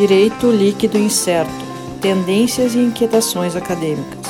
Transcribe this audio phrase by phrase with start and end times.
[0.00, 1.52] Direito Líquido Incerto
[2.00, 4.26] Tendências e Inquietações Acadêmicas.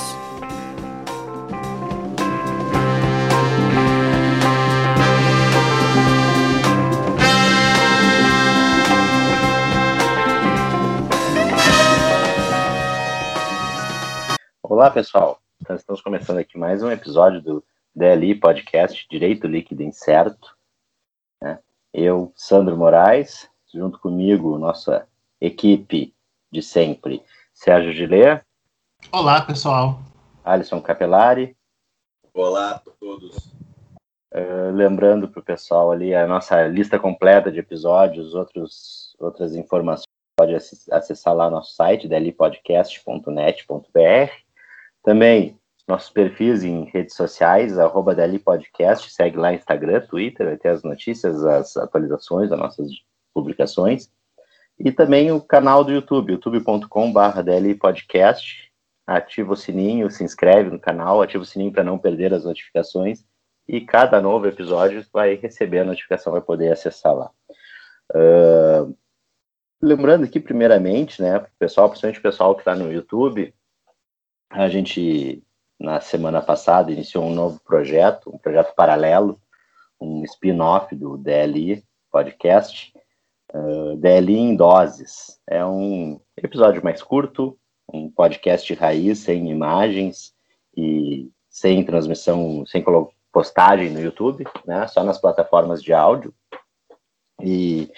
[14.64, 15.40] Olá, pessoal.
[15.62, 17.64] Então, estamos começando aqui mais um episódio do
[17.94, 20.48] DLI Podcast Direito Líquido Incerto.
[21.40, 21.60] Né?
[21.94, 25.06] Eu, Sandro Moraes, junto comigo, nossa
[25.40, 26.14] equipe
[26.50, 27.22] de sempre,
[27.54, 28.40] Sérgio Gilê.
[29.10, 30.00] Olá, pessoal.
[30.44, 31.56] Alisson Capelari.
[32.34, 33.52] Olá a todos.
[34.32, 40.06] Uh, lembrando para o pessoal ali a nossa lista completa de episódios, outros, outras informações,
[40.36, 44.32] pode acessar lá nosso site, dlpodcast.net.br.
[45.02, 50.84] Também nossos perfis em redes sociais, arroba Podcast, segue lá Instagram, Twitter, vai ter as
[50.84, 52.88] notícias, as atualizações das nossas
[53.34, 54.08] publicações.
[54.82, 58.72] E também o canal do YouTube, youtube.com.br Podcast.
[59.06, 63.22] Ativa o sininho, se inscreve no canal, ativa o sininho para não perder as notificações.
[63.68, 67.30] E cada novo episódio vai receber a notificação, vai poder acessar lá.
[68.14, 68.96] Uh,
[69.82, 73.54] lembrando aqui, primeiramente, né, pessoal, principalmente o pessoal que está no YouTube,
[74.48, 75.44] a gente
[75.78, 79.40] na semana passada, iniciou um novo projeto, um projeto paralelo,
[80.00, 82.92] um spin-off do DLI Podcast,
[83.54, 85.38] uh, DLI em Doses.
[85.48, 87.58] É um episódio mais curto,
[87.92, 90.32] um podcast raiz, sem imagens
[90.76, 92.84] e sem transmissão, sem
[93.32, 96.32] postagem no YouTube, né, só nas plataformas de áudio.
[97.42, 97.90] E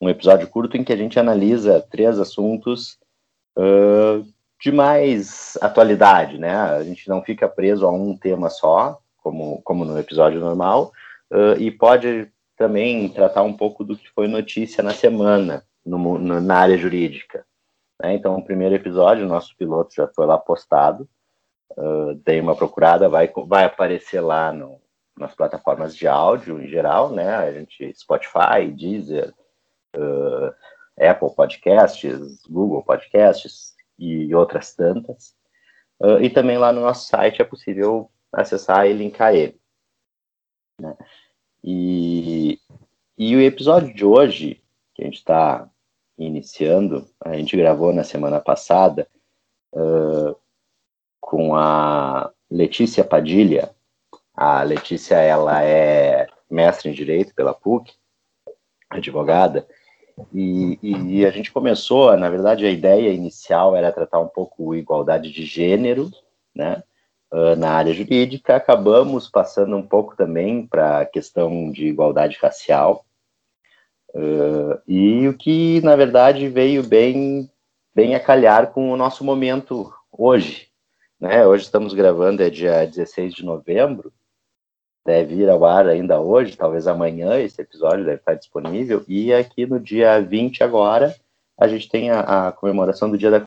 [0.00, 2.98] um episódio curto em que a gente analisa três assuntos
[3.56, 4.26] uh,
[4.60, 6.54] de mais atualidade, né?
[6.54, 10.92] A gente não fica preso a um tema só, como, como no episódio normal,
[11.30, 16.40] uh, e pode também tratar um pouco do que foi notícia na semana no, no,
[16.40, 17.46] na área jurídica.
[18.02, 18.14] Né?
[18.14, 21.08] Então, o primeiro episódio, nosso piloto já foi lá postado,
[21.76, 24.80] uh, dei uma procurada, vai, vai aparecer lá no,
[25.16, 27.34] nas plataformas de áudio em geral, né?
[27.36, 29.32] A gente Spotify, Deezer,
[29.96, 30.54] uh,
[30.98, 35.34] Apple Podcasts, Google Podcasts, e outras tantas.
[36.00, 39.58] Uh, e também lá no nosso site é possível acessar e linkar ele.
[40.80, 40.94] Né?
[41.66, 42.60] E,
[43.18, 44.62] e o episódio de hoje,
[44.94, 45.68] que a gente está
[46.16, 49.08] iniciando, a gente gravou na semana passada
[49.72, 50.36] uh,
[51.20, 53.74] com a Letícia Padilha.
[54.32, 57.92] A Letícia, ela é mestre em Direito pela PUC,
[58.88, 59.66] advogada,
[60.32, 65.30] e, e, a gente começou, na verdade, a ideia inicial era tratar um pouco igualdade
[65.30, 66.10] de gênero,
[66.54, 66.82] né,
[67.56, 68.56] na área jurídica.
[68.56, 73.04] Acabamos passando um pouco também para a questão de igualdade racial.
[74.14, 77.50] Uh, e o que, na verdade, veio bem,
[77.94, 80.68] bem a calhar com o nosso momento hoje.
[81.20, 81.46] Né?
[81.46, 84.12] Hoje estamos gravando, é dia 16 de novembro,
[85.04, 89.04] deve ir ao ar ainda hoje, talvez amanhã esse episódio deve estar disponível.
[89.06, 91.14] E aqui no dia 20 agora,
[91.58, 93.42] a gente tem a, a comemoração do Dia da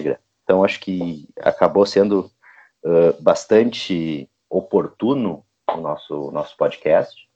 [0.00, 0.20] Negra.
[0.44, 2.30] Então acho que acabou sendo
[3.20, 7.28] bastante oportuno o nosso, nosso podcast.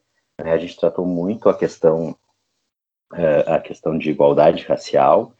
[0.43, 0.53] Né?
[0.53, 2.17] A gente tratou muito a questão,
[3.13, 5.33] uh, a questão de igualdade racial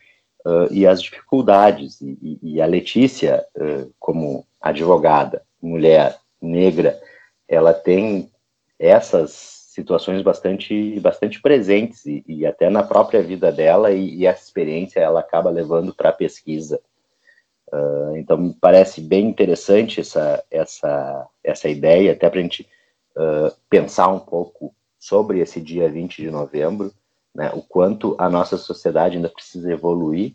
[0.45, 2.01] uh, e as dificuldades.
[2.01, 3.47] E, e a Letícia,
[3.99, 7.01] como advogada, mulher negra,
[7.49, 8.31] ela tem
[8.79, 14.43] essas situações bastante, bastante presentes e, e até na própria vida dela e, e essa
[14.43, 16.81] experiência ela acaba levando para a pesquisa.
[17.73, 22.69] Uh, então me parece bem interessante essa, essa, essa ideia, até para a gente
[23.17, 26.93] uh, pensar um pouco sobre esse dia 20 de novembro,
[27.35, 30.35] né, o quanto a nossa sociedade ainda precisa evoluir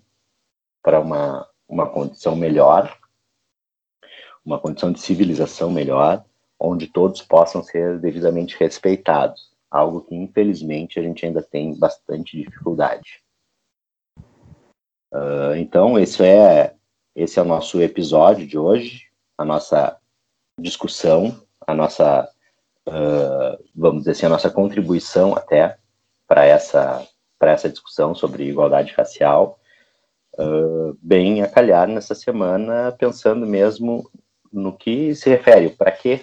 [0.81, 2.97] para uma, uma condição melhor,
[4.45, 6.23] uma condição de civilização melhor,
[6.57, 13.21] onde todos possam ser devidamente respeitados, algo que infelizmente a gente ainda tem bastante dificuldade.
[15.11, 16.74] Uh, então esse é
[17.15, 19.03] esse é o nosso episódio de hoje,
[19.37, 19.97] a nossa
[20.59, 22.29] discussão, a nossa
[22.87, 25.77] uh, vamos dizer assim a nossa contribuição até
[26.27, 27.07] para essa
[27.41, 29.59] essa discussão sobre igualdade racial,
[30.39, 34.09] uh, bem a calhar nessa semana pensando mesmo
[34.51, 36.21] no que se refere, para que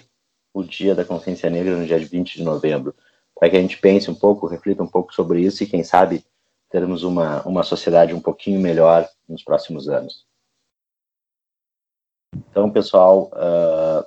[0.53, 2.93] o Dia da Consciência Negra no dia 20 de novembro,
[3.39, 6.25] para que a gente pense um pouco, reflita um pouco sobre isso e, quem sabe,
[6.69, 10.25] termos uma, uma sociedade um pouquinho melhor nos próximos anos.
[12.35, 14.05] Então, pessoal, uh,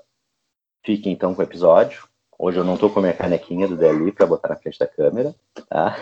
[0.84, 2.08] fiquem então com o episódio.
[2.38, 4.86] Hoje eu não estou com a minha canequinha do DLI para botar na frente da
[4.86, 5.34] câmera,
[5.68, 5.96] tá?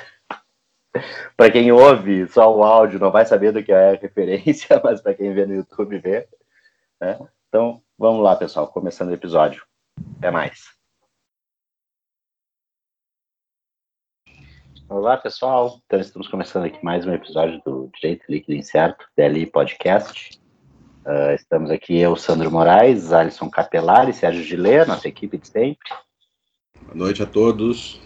[1.37, 5.01] para quem ouve só o áudio não vai saber do que é a referência, mas
[5.01, 6.27] para quem vê no YouTube vê.
[7.01, 7.19] Né?
[7.49, 9.65] Então, vamos lá, pessoal, começando o episódio.
[10.19, 10.65] Até mais.
[14.89, 15.79] Olá, pessoal.
[15.87, 20.44] Então, estamos começando aqui mais um episódio do Direito Líquido Incerto, DLI Podcast.
[21.07, 25.91] Uh, estamos aqui eu, Sandro Moraes, Alisson Capelari, Sérgio Gilê, nossa equipe de sempre.
[26.81, 28.01] Boa noite a todos.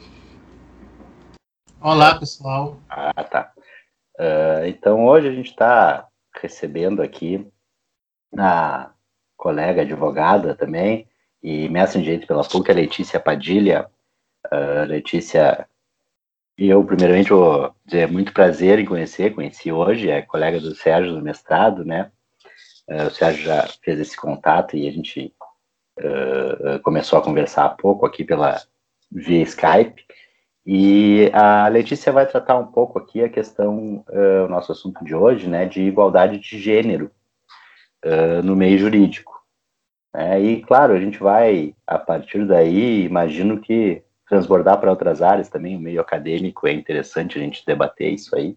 [1.80, 2.76] Olá, pessoal.
[2.90, 3.52] Ah, tá.
[4.18, 6.08] Uh, então, hoje a gente está
[6.42, 7.46] recebendo aqui
[8.36, 8.90] a
[9.36, 11.06] colega advogada também
[11.40, 13.88] e mestre em Direito pela PUC, a Letícia Padilha.
[14.52, 15.68] Uh, Letícia,
[16.58, 21.22] eu primeiramente vou dizer muito prazer em conhecer, conheci hoje, é colega do Sérgio do
[21.22, 22.10] mestrado, né?
[22.88, 25.34] Uh, o Sérgio já fez esse contato e a gente
[26.00, 28.60] uh, começou a conversar há pouco aqui pela
[29.10, 30.04] via Skype.
[30.66, 35.14] E a Letícia vai tratar um pouco aqui a questão, uh, o nosso assunto de
[35.14, 37.10] hoje, né, de igualdade de gênero
[38.04, 39.38] uh, no meio jurídico.
[40.14, 45.48] É, e, claro, a gente vai, a partir daí, imagino que transbordar para outras áreas
[45.48, 48.56] também, o meio acadêmico, é interessante a gente debater isso aí.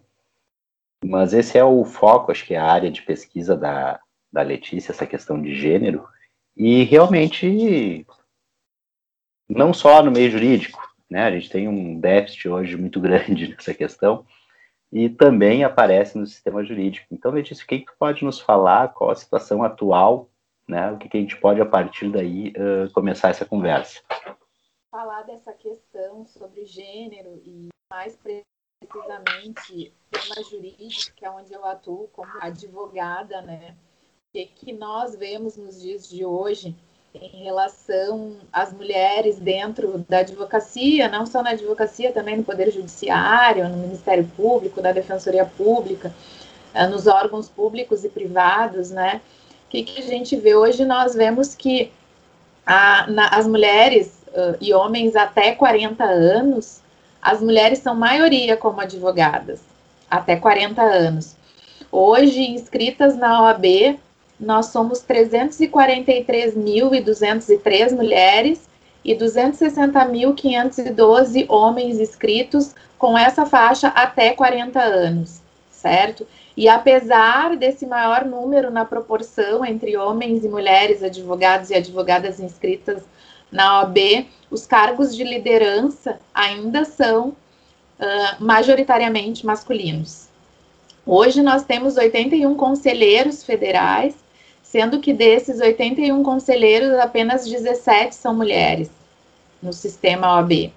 [1.04, 4.00] Mas esse é o foco, acho que é a área de pesquisa da,
[4.32, 6.08] da Letícia, essa questão de gênero.
[6.56, 8.06] E realmente,
[9.50, 10.80] não só no meio jurídico,
[11.10, 11.24] né?
[11.24, 14.26] A gente tem um déficit hoje muito grande nessa questão
[14.92, 17.08] e também aparece no sistema jurídico.
[17.12, 18.94] Então, Letícia, o que, tu pode nos falar?
[18.94, 20.30] Qual a situação atual?
[20.68, 20.92] Né?
[20.92, 24.02] O que, que a gente pode, a partir daí, uh, começar essa conversa?
[24.90, 32.10] Falar dessa questão sobre gênero e, mais precisamente, tema jurídico, que é onde eu atuo
[32.10, 33.76] como advogada, né?
[34.34, 36.74] Que, que nós vemos nos dias de hoje
[37.14, 43.68] em relação às mulheres dentro da advocacia, não só na advocacia, também no Poder Judiciário,
[43.68, 46.16] no Ministério Público, na Defensoria Pública,
[46.74, 49.20] eh, nos órgãos públicos e privados, né?
[49.66, 50.86] O que, que a gente vê hoje?
[50.86, 51.92] Nós vemos que
[52.66, 56.80] a, na, as mulheres uh, e homens até 40 anos,
[57.22, 59.60] as mulheres são maioria como advogadas,
[60.10, 61.36] até 40 anos.
[61.92, 64.00] Hoje, inscritas na OAB,
[64.42, 68.70] nós somos 343.203 mulheres
[69.06, 75.40] e 260.512 homens inscritos com essa faixa até 40 anos,
[75.70, 76.26] certo?
[76.58, 83.04] E apesar desse maior número na proporção entre homens e mulheres, advogados e advogadas inscritas
[83.52, 87.36] na OAB, os cargos de liderança ainda são uh,
[88.40, 90.30] majoritariamente masculinos.
[91.06, 94.21] Hoje nós temos 81 conselheiros federais
[94.72, 98.90] sendo que desses 81 conselheiros, apenas 17 são mulheres
[99.62, 100.72] no sistema OAB.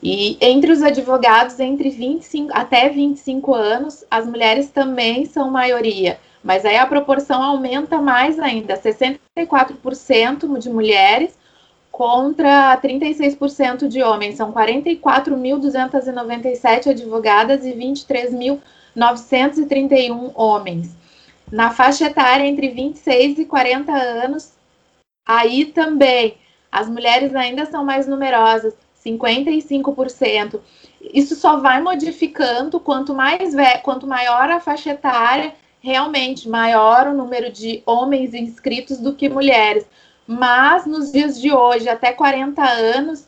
[0.00, 6.64] E entre os advogados entre 25 até 25 anos, as mulheres também são maioria, mas
[6.64, 11.36] aí a proporção aumenta mais ainda, 64% de mulheres
[11.90, 14.36] contra 36% de homens.
[14.36, 20.99] São 44.297 advogadas e 23.931 homens.
[21.50, 24.52] Na faixa etária entre 26 e 40 anos,
[25.26, 26.36] aí também
[26.70, 30.60] as mulheres ainda são mais numerosas, 55%.
[31.12, 37.50] Isso só vai modificando quanto mais quanto maior a faixa etária, realmente maior o número
[37.50, 39.86] de homens inscritos do que mulheres.
[40.26, 43.26] Mas nos dias de hoje, até 40 anos,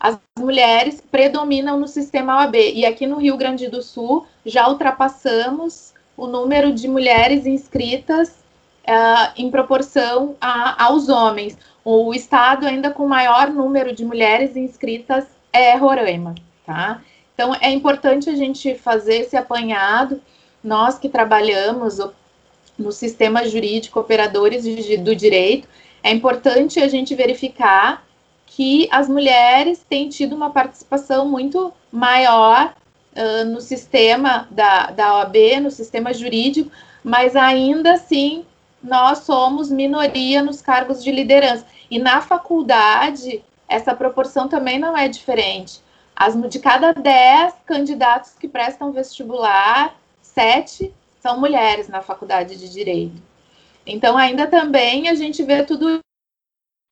[0.00, 2.56] as mulheres predominam no sistema OAB.
[2.56, 8.28] E aqui no Rio Grande do Sul já ultrapassamos o número de mulheres inscritas
[8.86, 11.56] uh, em proporção a, aos homens.
[11.82, 16.34] O estado ainda com maior número de mulheres inscritas é Roraima,
[16.66, 17.00] tá?
[17.32, 20.20] Então é importante a gente fazer esse apanhado.
[20.62, 21.98] Nós que trabalhamos
[22.78, 24.64] no sistema jurídico, operadores
[24.98, 25.66] do direito,
[26.02, 28.04] é importante a gente verificar
[28.44, 32.74] que as mulheres têm tido uma participação muito maior
[33.16, 36.70] uh, no sistema da, da OAB, no sistema jurídico,
[37.02, 38.44] mas ainda assim
[38.82, 41.66] nós somos minoria nos cargos de liderança.
[41.90, 45.80] E na faculdade, essa proporção também não é diferente.
[46.16, 53.22] As, de cada 10 candidatos que prestam vestibular, sete são mulheres na faculdade de Direito.
[53.86, 56.00] Então, ainda também a gente vê tudo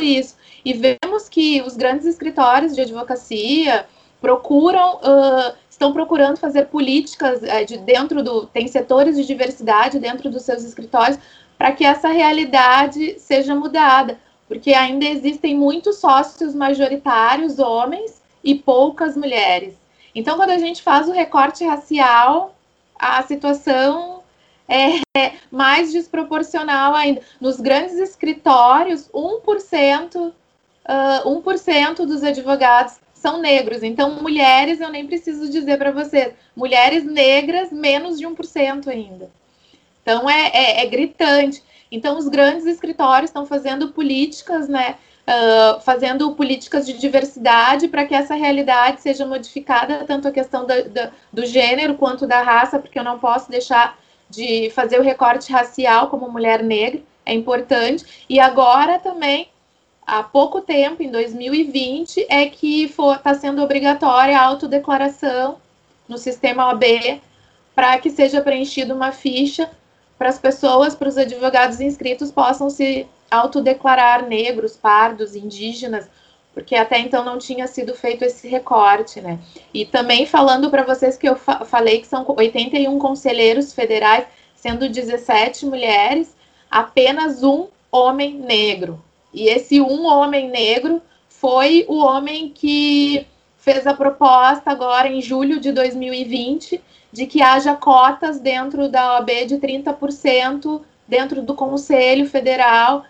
[0.01, 0.37] isso.
[0.65, 3.87] E vemos que os grandes escritórios de advocacia
[4.21, 8.47] procuram uh, estão procurando fazer políticas é, de dentro do.
[8.47, 11.19] tem setores de diversidade dentro dos seus escritórios
[11.57, 14.19] para que essa realidade seja mudada,
[14.49, 19.75] porque ainda existem muitos sócios majoritários homens e poucas mulheres.
[20.15, 22.57] Então, quando a gente faz o recorte racial,
[22.99, 24.23] a situação
[24.69, 25.01] é
[25.51, 27.21] mais desproporcional ainda.
[27.41, 33.83] Nos grandes escritórios, 1%, uh, 1% dos advogados são negros.
[33.83, 39.31] Então, mulheres, eu nem preciso dizer para vocês, mulheres negras, menos de 1% ainda.
[40.03, 41.63] Então, é, é, é gritante.
[41.91, 44.97] Então, os grandes escritórios estão fazendo políticas, né?
[45.29, 50.81] Uh, fazendo políticas de diversidade para que essa realidade seja modificada, tanto a questão da,
[50.81, 53.99] da, do gênero quanto da raça, porque eu não posso deixar
[54.31, 58.25] de fazer o recorte racial como mulher negra, é importante.
[58.27, 59.51] E agora também,
[60.09, 65.59] há pouco tempo, em 2020, é que está sendo obrigatória a autodeclaração
[66.09, 67.21] no sistema OB
[67.75, 69.71] para que seja preenchida uma ficha
[70.17, 76.09] para as pessoas, para os advogados inscritos possam se autodeclarar negros, pardos, indígenas,
[76.55, 79.39] porque até então não tinha sido feito esse recorte, né?
[79.73, 84.89] E também falando para vocês que eu fa falei que são 81 conselheiros federais, sendo
[84.89, 86.35] 17 mulheres,
[86.71, 89.01] apenas um homem negro.
[89.39, 93.25] E esse um homem negro foi o homem que
[93.57, 99.47] fez a proposta agora em julho de 2020 de que haja cotas dentro da OAB
[99.47, 103.05] de 30% dentro do Conselho Federal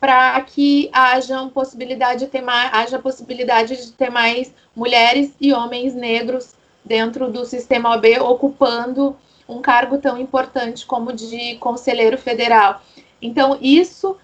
[0.00, 5.94] para que haja possibilidade de ter mais, haja possibilidade de ter mais mulheres e homens
[5.94, 9.14] negros dentro do sistema OAB ocupando
[9.46, 12.80] um cargo tão importante como de conselheiro federal.
[13.20, 14.16] Então, isso,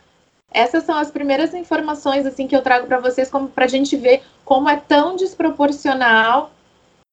[0.52, 3.96] essas são as primeiras informações assim que eu trago para vocês, como para a gente
[3.96, 6.50] ver como é tão desproporcional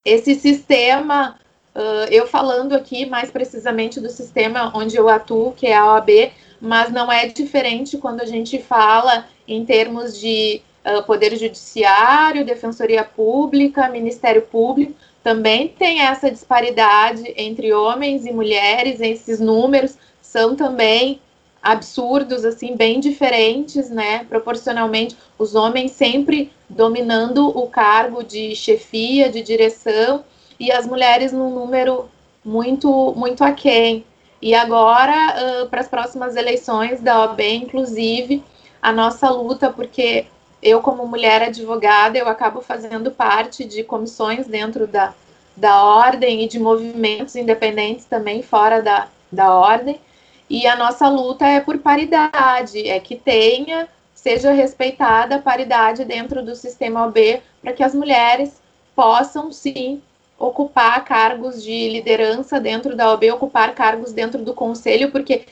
[0.06, 1.38] esse sistema
[1.78, 6.32] Uh, eu falando aqui mais precisamente do sistema onde eu atuo, que é a OAB,
[6.60, 13.04] mas não é diferente quando a gente fala em termos de uh, Poder Judiciário, Defensoria
[13.04, 21.22] Pública, Ministério Público, também tem essa disparidade entre homens e mulheres, esses números são também
[21.68, 29.42] absurdos, assim, bem diferentes, né, proporcionalmente, os homens sempre dominando o cargo de chefia, de
[29.42, 30.24] direção,
[30.58, 32.10] e as mulheres num número
[32.44, 34.06] muito, muito aquém.
[34.42, 38.42] E agora, uh, para as próximas eleições da OAB, inclusive,
[38.82, 40.26] a nossa luta, porque
[40.64, 45.14] eu, como mulher advogada, eu acabo fazendo parte de comissões dentro da,
[45.56, 50.00] da ordem e de movimentos independentes também fora da, da ordem.
[50.50, 56.44] E a nossa luta é por paridade, é que tenha, seja respeitada a paridade dentro
[56.44, 58.62] do sistema OB, para que as mulheres
[58.96, 60.02] possam sim
[60.40, 65.46] ocupar cargos de liderança dentro da OAB, ocupar cargos dentro do conselho, porque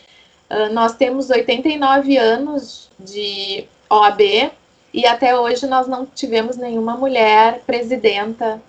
[0.49, 4.51] uh, nós temos 89 anos de OAB
[4.93, 8.61] e até hoje nós não tivemos nenhuma mulher presidenta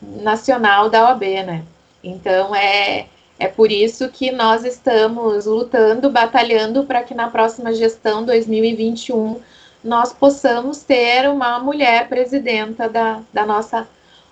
[0.00, 1.64] nacional da OAB, né?
[2.04, 3.06] Então é,
[3.38, 9.40] é por isso que nós estamos lutando, batalhando para que na próxima gestão 2021
[9.82, 13.88] nós possamos ter uma mulher presidenta da, da nossa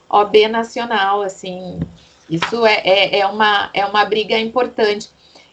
[0.08, 1.78] OB nacional, assim,
[2.28, 5.08] isso é, é, é, uma, é uma briga importante.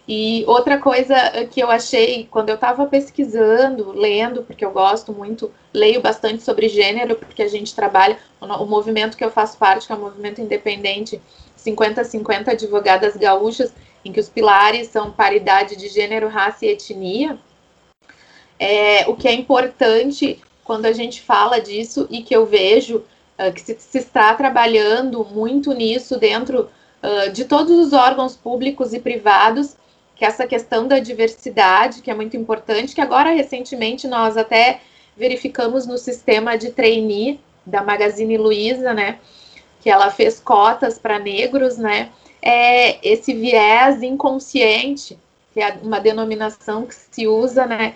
[0.07, 1.15] E outra coisa
[1.49, 6.67] que eu achei, quando eu estava pesquisando, lendo, porque eu gosto muito, leio bastante sobre
[6.67, 10.41] gênero, porque a gente trabalha, o, movimento que eu faço parte, que é o movimento
[10.41, 11.21] independente
[11.65, 17.37] 50-50 Advogadas Gaúchas, em que os pilares são paridade de gênero, raça e etnia.
[18.59, 23.51] É, o que é importante quando a gente fala disso e que eu vejo uh,
[23.53, 26.69] que se, se, está trabalhando muito nisso dentro
[27.01, 29.75] uh, de todos os órgãos públicos e privados,
[30.15, 34.81] que é essa questão da diversidade, que é muito importante, que agora recentemente nós até
[35.17, 39.19] verificamos no sistema de trainee da Magazine Luiza, né,
[39.83, 42.09] que ela fez cotas para negros, né,
[42.41, 45.19] é esse viés inconsciente,
[45.53, 47.93] que é uma denominação que se usa, né,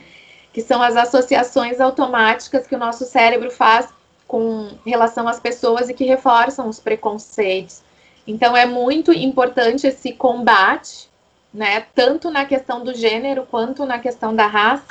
[0.52, 3.88] que são as associações automáticas que o nosso cérebro faz
[4.28, 7.82] com relação às pessoas e que reforçam os preconceitos.
[8.28, 11.10] Então é muito importante esse combate,
[11.54, 14.86] né, tanto na questão do gênero quanto na questão da raça,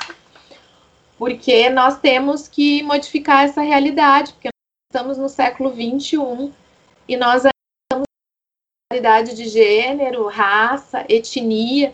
[1.15, 6.51] porque nós temos que modificar essa realidade, porque nós estamos no século 21
[7.07, 8.03] e nós na
[8.91, 11.93] realidade de gênero, raça, etnia.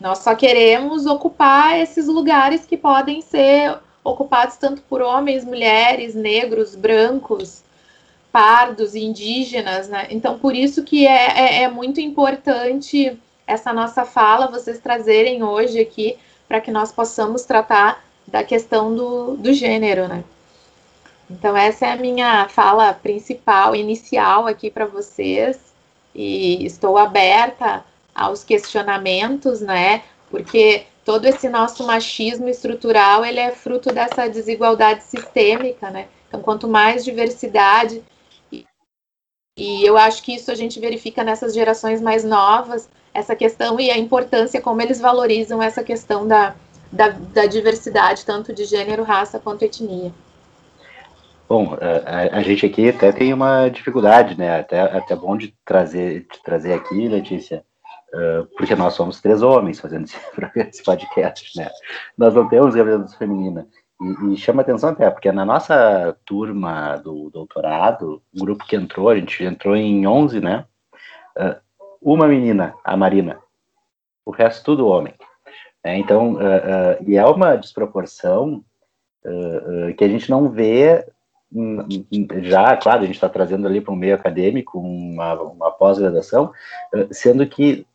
[0.00, 6.74] Nós só queremos ocupar esses lugares que podem ser ocupados tanto por homens, mulheres, negros,
[6.76, 7.62] brancos,
[8.30, 10.06] pardos, indígenas, né?
[10.10, 15.80] Então, por isso que é, é, é muito importante essa nossa fala, vocês trazerem hoje
[15.80, 20.22] aqui, para que nós possamos tratar da questão do, do gênero, né?
[21.28, 25.58] Então, essa é a minha fala principal, inicial aqui para vocês,
[26.14, 30.02] e estou aberta aos questionamentos, né?
[30.30, 36.08] Porque todo esse nosso machismo estrutural, ele é fruto dessa desigualdade sistêmica, né?
[36.28, 38.02] Então, quanto mais diversidade,
[39.58, 43.90] e, eu acho que isso a gente verifica nessas gerações mais novas, essa questão e
[43.90, 46.54] a importância, como eles valorizam essa questão da,
[46.92, 50.12] da, da diversidade, tanto de gênero, raça quanto etnia.
[51.48, 54.58] Bom, a, a, gente aqui até tem uma dificuldade, né?
[54.58, 57.64] Até, até bom de trazer, de trazer aqui, Letícia,
[58.12, 60.18] uh, porque nós somos três homens fazendo esse,
[60.56, 61.70] esse podcast, né?
[62.18, 63.68] Nós não temos representação feminina.
[64.00, 69.08] E, e, chama atenção até, porque na nossa turma do doutorado, o grupo que entrou,
[69.08, 70.66] a gente entrou em 11, né?
[71.38, 71.60] Uh,
[72.02, 73.38] uma menina, a Marina.
[74.24, 75.14] O resto tudo homem.
[75.84, 78.64] É, então, uh, e é uma desproporção
[79.98, 81.04] que a gente não vê
[82.42, 86.52] já, claro, a gente está trazendo ali para um meio acadêmico uma, uma pós-graduação,
[86.94, 87.86] eh, sendo que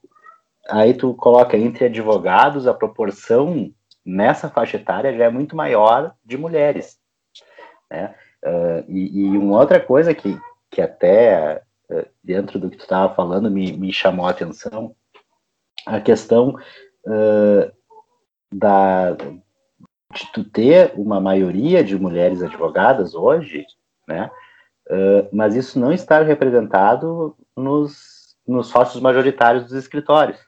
[0.70, 3.72] aí tu coloca entre advogados a proporção
[4.06, 6.98] nessa faixa etária já é muito maior de mulheres,
[7.90, 8.16] né?
[8.44, 10.36] Uh, e, e, uma outra coisa que,
[10.72, 14.96] que até uh, dentro do que tu estava falando me, me chamou a atenção,
[15.86, 16.56] a questão
[17.06, 17.72] uh,
[18.52, 19.16] da,
[20.12, 23.66] de tu ter uma maioria de mulheres advogadas hoje,
[24.08, 24.30] né?
[24.90, 30.40] Uh, mas isso não estar representado nos, nos sócios majoritários dos escritórios.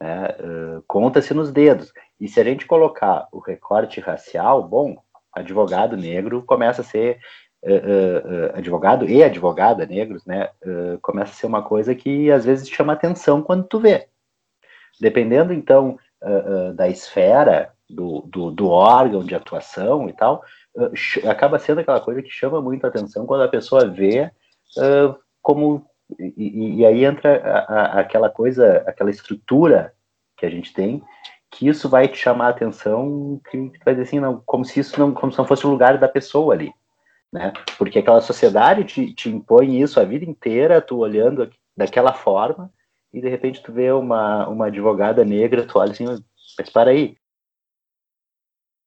[0.00, 0.28] Né?
[0.40, 1.92] Uh, Conta-se nos dedos.
[2.18, 5.00] E se a gente colocar o recorte racial, bom,
[5.32, 7.20] advogado negro começa a ser
[7.64, 10.50] uh, advogado e advogada negros, né?
[11.00, 14.08] começa a ser uma coisa que às vezes chama atenção quando tu vê.
[15.00, 15.96] Dependendo então
[16.74, 20.42] da esfera do, do, do órgão de atuação e tal,
[20.76, 24.30] uh, acaba sendo aquela coisa que chama muito a atenção quando a pessoa vê
[24.76, 25.86] uh, como.
[26.18, 29.94] E, e, aí entra a, a, aquela coisa, aquela estrutura
[30.36, 31.02] que a gente tem,
[31.50, 34.98] que isso vai te chamar a atenção, que vai dizer assim, não, como se isso
[34.98, 36.72] não, como se não fosse o lugar da pessoa ali.
[37.32, 37.52] Né?
[37.78, 42.72] Porque aquela sociedade te, te impõe isso a vida inteira, tu olhando daquela forma,
[43.12, 46.06] e de repente tu vê uma, uma advogada negra, tu olha assim,
[46.58, 47.16] mas para aí,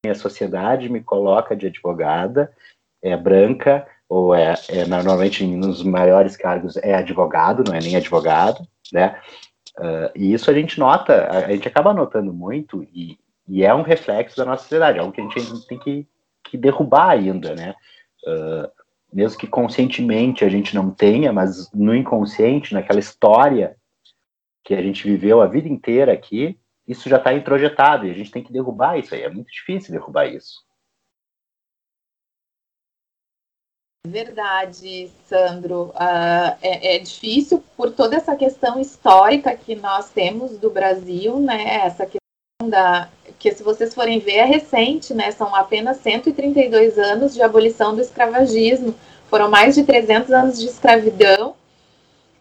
[0.10, 2.52] a sociedade me coloca de advogada,
[3.02, 8.68] é branca, ou é, é, normalmente nos maiores cargos é advogado, não é nem advogado,
[8.92, 9.20] né?
[9.78, 13.74] Uh, e isso a gente nota, a, a, gente acaba notando muito, e, e, é
[13.74, 16.08] um reflexo da nossa sociedade, algo que a gente ainda tem que,
[16.44, 17.74] que derrubar ainda, né?
[18.28, 18.70] Uh,
[19.12, 23.76] mesmo que conscientemente a gente não tenha, mas no inconsciente, naquela história
[24.64, 28.32] que a gente viveu a vida inteira aqui, isso já está introjetado e a gente
[28.32, 29.24] tem que derrubar isso aí.
[29.24, 30.64] É muito difícil derrubar isso.
[34.06, 35.86] Verdade, Sandro.
[35.92, 41.86] Uh, é, é, difícil por toda essa questão histórica que nós temos do Brasil, né?
[41.86, 45.32] Essa questão da que, se vocês forem ver, é recente, né?
[45.32, 48.94] São apenas 132 anos de abolição do escravagismo.
[49.30, 51.56] Foram mais de 300 anos de escravidão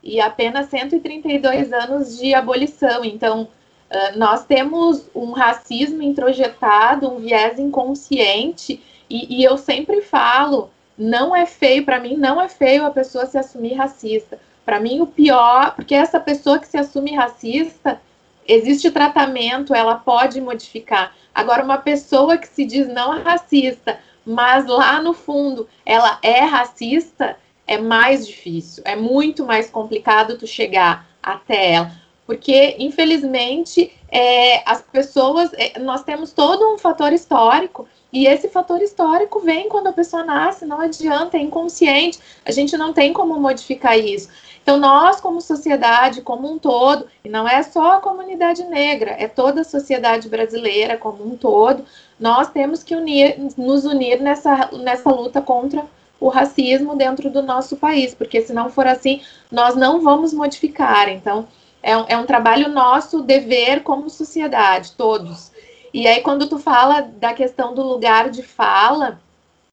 [0.02, 3.04] e apenas 132 anos de abolição.
[3.04, 3.48] Então,
[3.92, 11.36] ah, nós temos um racismo introjetado, um viés inconsciente, e, e eu sempre falo, não
[11.36, 14.40] é feio, para mim não é feio a pessoa se assumir racista.
[14.64, 18.00] Para mim o pior, porque essa pessoa que se assume racista,
[18.48, 21.14] existe tratamento, ela pode modificar.
[21.34, 27.36] Agora, uma pessoa que se diz não racista, mas lá no fundo ela é racista,
[27.66, 32.01] é mais difícil, é muito mais complicado tu chegar até ela
[32.32, 38.80] porque infelizmente é, as pessoas, é, nós temos todo um fator histórico e esse fator
[38.80, 43.38] histórico vem quando a pessoa nasce, não adianta, é inconsciente, a gente não tem como
[43.38, 44.30] modificar isso.
[44.62, 49.28] Então, nós, como sociedade, como um todo, e não é só a comunidade negra, é
[49.28, 51.84] toda a sociedade brasileira como um todo,
[52.18, 55.84] nós temos que unir, nos unir nessa, nessa luta contra
[56.20, 61.08] o racismo dentro do nosso país, porque se não for assim, nós não vamos modificar.
[61.08, 61.48] Então,
[61.82, 65.50] é um, é um trabalho nosso, dever como sociedade, todos.
[65.92, 69.20] E aí, quando tu fala da questão do lugar de fala,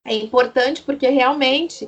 [0.03, 1.87] é importante porque realmente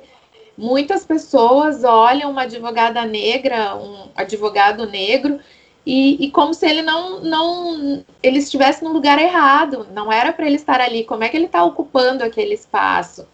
[0.57, 5.39] muitas pessoas olham uma advogada negra, um advogado negro,
[5.85, 10.45] e, e, como se ele não, não ele estivesse no lugar errado, não era para
[10.45, 13.27] ele estar ali, como é que ele está ocupando aquele espaço?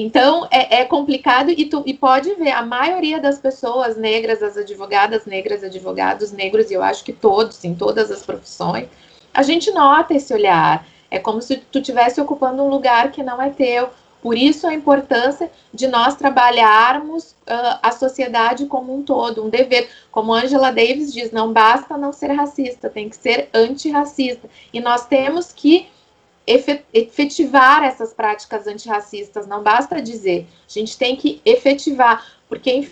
[0.00, 4.56] Então, é, é complicado e, tu, e pode ver, a maioria das pessoas negras, as
[4.56, 8.86] advogadas negras, advogados negros, e eu acho que todos, em todas as profissões,
[9.34, 10.86] a gente nota esse olhar.
[11.10, 13.90] É como se tu estivesse ocupando um lugar que não é teu,
[14.22, 19.88] Por isso a importância de nós trabalharmos uh, a sociedade como um todo, um dever.
[20.12, 24.48] Como Angela Davis diz, não basta não ser racista, tem que ser antirracista.
[24.72, 25.88] E nós temos que
[26.92, 32.90] efetivar essas práticas antirracistas, não basta dizer, a gente tem que efetivar, porque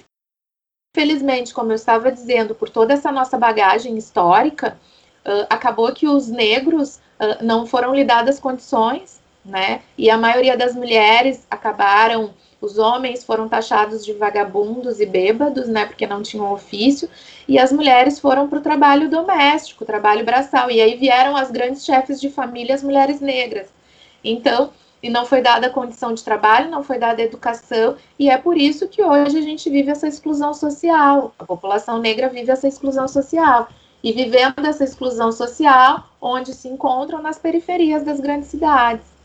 [0.96, 4.78] infelizmente, como eu estava dizendo, por toda essa nossa bagagem histórica,
[5.24, 9.80] uh, acabou que os negros uh, não foram lhe dadas condições né?
[9.96, 15.86] E a maioria das mulheres acabaram, os homens foram taxados de vagabundos e bêbados, né?
[15.86, 17.08] Porque não tinham ofício,
[17.46, 21.84] e as mulheres foram para o trabalho doméstico, trabalho braçal, e aí vieram as grandes
[21.84, 23.68] chefes de família, as mulheres negras.
[24.24, 24.70] Então,
[25.02, 28.88] e não foi dada condição de trabalho, não foi dada educação, e é por isso
[28.88, 31.34] que hoje a gente vive essa exclusão social.
[31.38, 33.68] A população negra vive essa exclusão social.
[34.02, 39.15] E vivendo essa exclusão social, onde se encontram nas periferias das grandes cidades.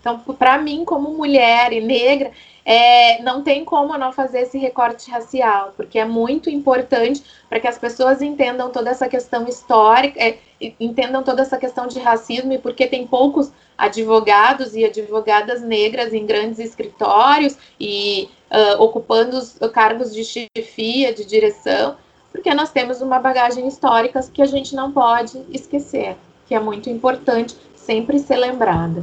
[0.00, 2.30] Então, para mim, como mulher e negra,
[2.64, 7.66] é, não tem como não fazer esse recorte racial, porque é muito importante para que
[7.66, 10.38] as pessoas entendam toda essa questão histórica, é,
[10.78, 16.26] entendam toda essa questão de racismo, e porque tem poucos advogados e advogadas negras em
[16.26, 21.96] grandes escritórios e uh, ocupando os cargos de chefia, de direção,
[22.30, 26.90] porque nós temos uma bagagem histórica que a gente não pode esquecer, que é muito
[26.90, 29.02] importante sempre ser lembrada.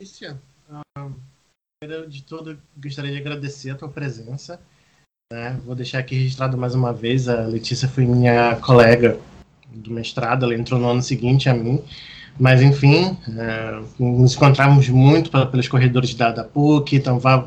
[0.00, 0.40] Letícia,
[1.78, 4.58] primeiro de tudo, gostaria de agradecer a tua presença.
[5.30, 5.60] Né?
[5.62, 9.20] Vou deixar aqui registrado mais uma vez, a Letícia foi minha colega
[9.70, 11.84] do mestrado, ela entrou no ano seguinte a mim,
[12.38, 17.00] mas enfim, é, nos encontrávamos muito pelos corredores da, da PUC,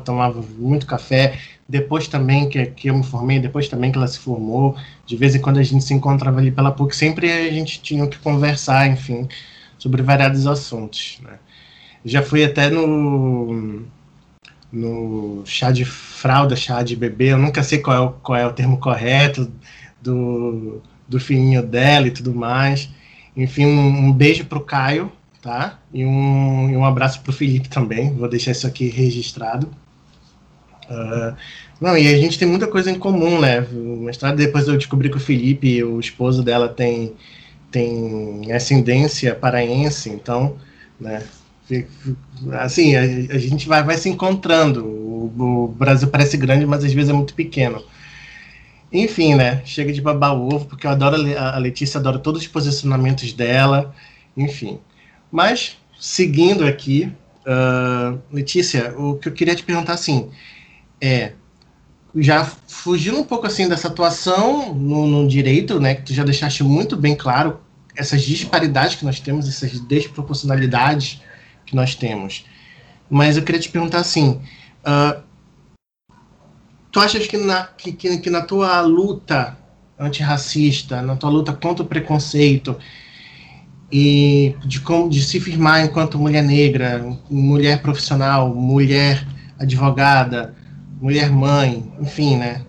[0.04, 4.20] tomava muito café, depois também que, que eu me formei, depois também que ela se
[4.20, 7.82] formou, de vez em quando a gente se encontrava ali pela PUC, sempre a gente
[7.82, 9.26] tinha que conversar, enfim,
[9.76, 11.40] sobre variados assuntos, né?
[12.04, 13.84] Já fui até no
[14.74, 18.46] no chá de fralda, chá de bebê, eu nunca sei qual é o, qual é
[18.46, 19.50] o termo correto
[20.02, 22.90] do, do fininho dela e tudo mais.
[23.36, 25.78] Enfim, um, um beijo pro Caio, tá?
[25.92, 29.68] E um, e um abraço pro Felipe também, vou deixar isso aqui registrado.
[30.90, 31.36] Uh,
[31.80, 33.60] não, e a gente tem muita coisa em comum, né?
[33.72, 37.14] O mestrado, depois eu descobri que o Felipe, o esposo dela, tem,
[37.70, 40.56] tem ascendência paraense, então,
[41.00, 41.22] né?
[42.60, 44.84] Assim, a, a gente vai, vai se encontrando.
[44.84, 47.82] O, o, Brasil parece grande, mas às vezes é muito pequeno.
[48.92, 49.62] Enfim, né?
[49.64, 53.94] Chega de babar ovo, porque eu adoro a Letícia, adoro todos os posicionamentos dela.
[54.36, 54.78] Enfim.
[55.32, 57.10] Mas, seguindo aqui,
[57.46, 60.30] uh, Letícia, o que eu queria te perguntar assim
[61.00, 61.32] é
[62.16, 66.62] já fugindo um pouco assim dessa atuação no, no, direito, né, que tu já deixaste
[66.62, 67.58] muito bem claro
[67.96, 71.20] essas disparidades que nós temos, essas desproporcionalidades
[71.66, 72.44] que nós temos.
[73.08, 74.40] Mas eu queria te perguntar assim:
[74.86, 75.22] uh,
[76.90, 79.56] tu achas que na, que, que, na tua luta
[79.98, 82.76] antirracista, na tua luta contra o preconceito
[83.90, 89.26] e de como de se firmar enquanto mulher negra, mulher profissional, mulher
[89.58, 90.54] advogada,
[91.00, 92.64] mulher mãe, enfim, né?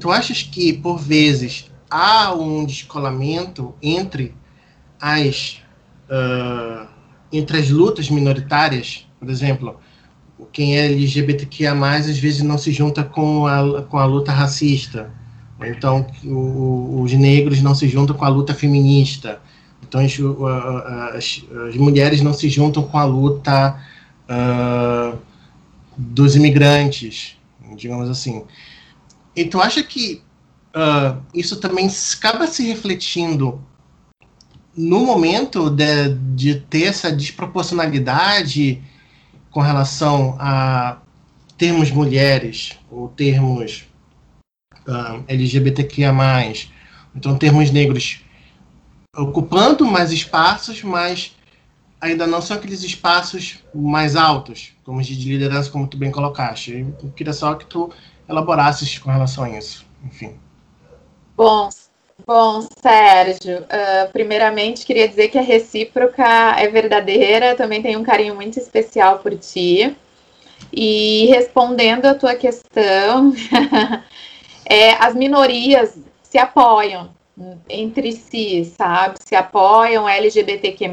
[0.00, 4.34] Tu achas que por vezes há um descolamento entre
[5.00, 5.62] as
[6.08, 6.88] uh,
[7.32, 9.78] entre as lutas minoritárias, por exemplo,
[10.52, 15.10] quem é LGBTQIA+, às vezes não se junta com a, com a luta racista,
[15.60, 19.40] então o, os negros não se juntam com a luta feminista,
[19.86, 20.16] então as,
[21.14, 23.78] as, as mulheres não se juntam com a luta
[24.28, 25.18] uh,
[25.96, 27.36] dos imigrantes,
[27.76, 28.44] digamos assim.
[29.34, 30.22] E tu acha que
[30.74, 33.60] uh, isso também acaba se refletindo
[34.78, 38.80] no momento de, de ter essa desproporcionalidade
[39.50, 40.98] com relação a
[41.56, 43.88] termos mulheres ou termos
[44.86, 46.12] uh, ah, LGBTQIA+,
[47.12, 48.20] então termos negros
[49.16, 51.36] ocupando mais espaços, mas
[52.00, 56.86] ainda não são aqueles espaços mais altos, como de liderança, como tu bem colocaste.
[57.02, 57.90] Eu queria só que tu
[58.28, 59.84] elaborasses com relação a isso.
[60.04, 60.36] Enfim.
[61.36, 61.68] Bom,
[62.28, 66.22] Bom, Sérgio, uh, primeiramente queria dizer que a recíproca
[66.58, 69.96] é verdadeira, também tenho um carinho muito especial por ti.
[70.70, 73.32] E respondendo a tua questão,
[74.68, 77.16] é, as minorias se apoiam
[77.66, 79.14] entre si, sabe?
[79.24, 80.84] Se apoiam LGBTQ,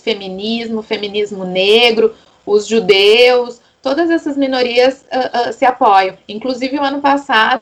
[0.00, 2.14] feminismo, feminismo negro,
[2.46, 6.16] os judeus, todas essas minorias uh, uh, se apoiam.
[6.28, 7.60] Inclusive, o ano passado,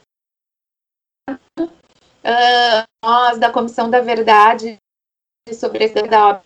[2.28, 4.76] uh, nós, da Comissão da Verdade
[5.52, 6.42] sobre esse da obra,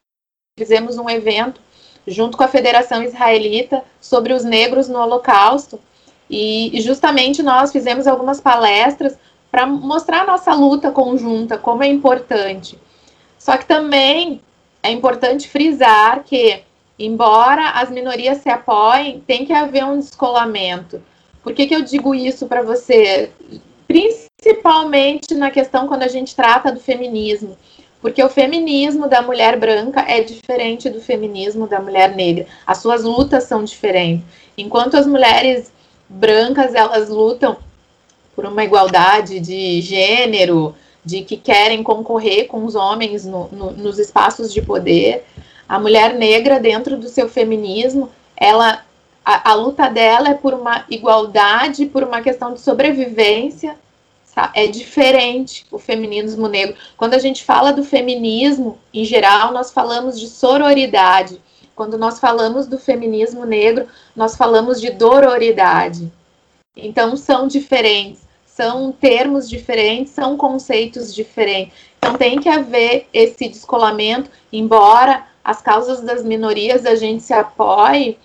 [0.59, 1.61] fizemos um evento
[2.07, 5.79] junto com a Federação Israelita, sobre os negros no Holocausto.
[6.29, 9.17] E, justamente nós fizemos algumas palestras
[9.51, 12.79] para mostrar a nossa luta conjunta, como é importante.
[13.39, 14.41] Só que também
[14.83, 16.63] é importante frisar que,
[16.99, 21.03] embora as minorias se apoiem, tem que haver um descolamento.
[21.43, 23.31] Por que, que eu digo isso para você?
[23.93, 27.57] Principalmente na questão quando a gente trata do feminismo.
[28.01, 32.47] Porque o feminismo da mulher branca é diferente do feminismo da mulher negra.
[32.67, 34.25] As suas lutas são diferentes.
[34.59, 35.73] Enquanto as mulheres
[36.09, 37.57] brancas elas lutam
[38.35, 40.75] por uma igualdade de gênero,
[41.05, 45.25] de que querem concorrer com os homens no, no, nos espaços de poder.
[45.69, 48.85] A mulher negra, dentro do seu feminismo, ela
[49.25, 53.77] a, a, luta dela é por uma igualdade, por uma questão de sobrevivência.
[54.55, 56.75] É diferente o feminismo negro.
[56.97, 61.41] Quando a gente fala do feminismo, em geral, nós falamos de sororidade.
[61.75, 66.11] Quando nós falamos do feminismo negro, nós falamos de dororidade.
[66.75, 71.75] Então, são diferentes, são termos diferentes, são conceitos diferentes.
[71.99, 78.17] Então, tem que haver esse descolamento, embora as causas das minorias a gente se apoie,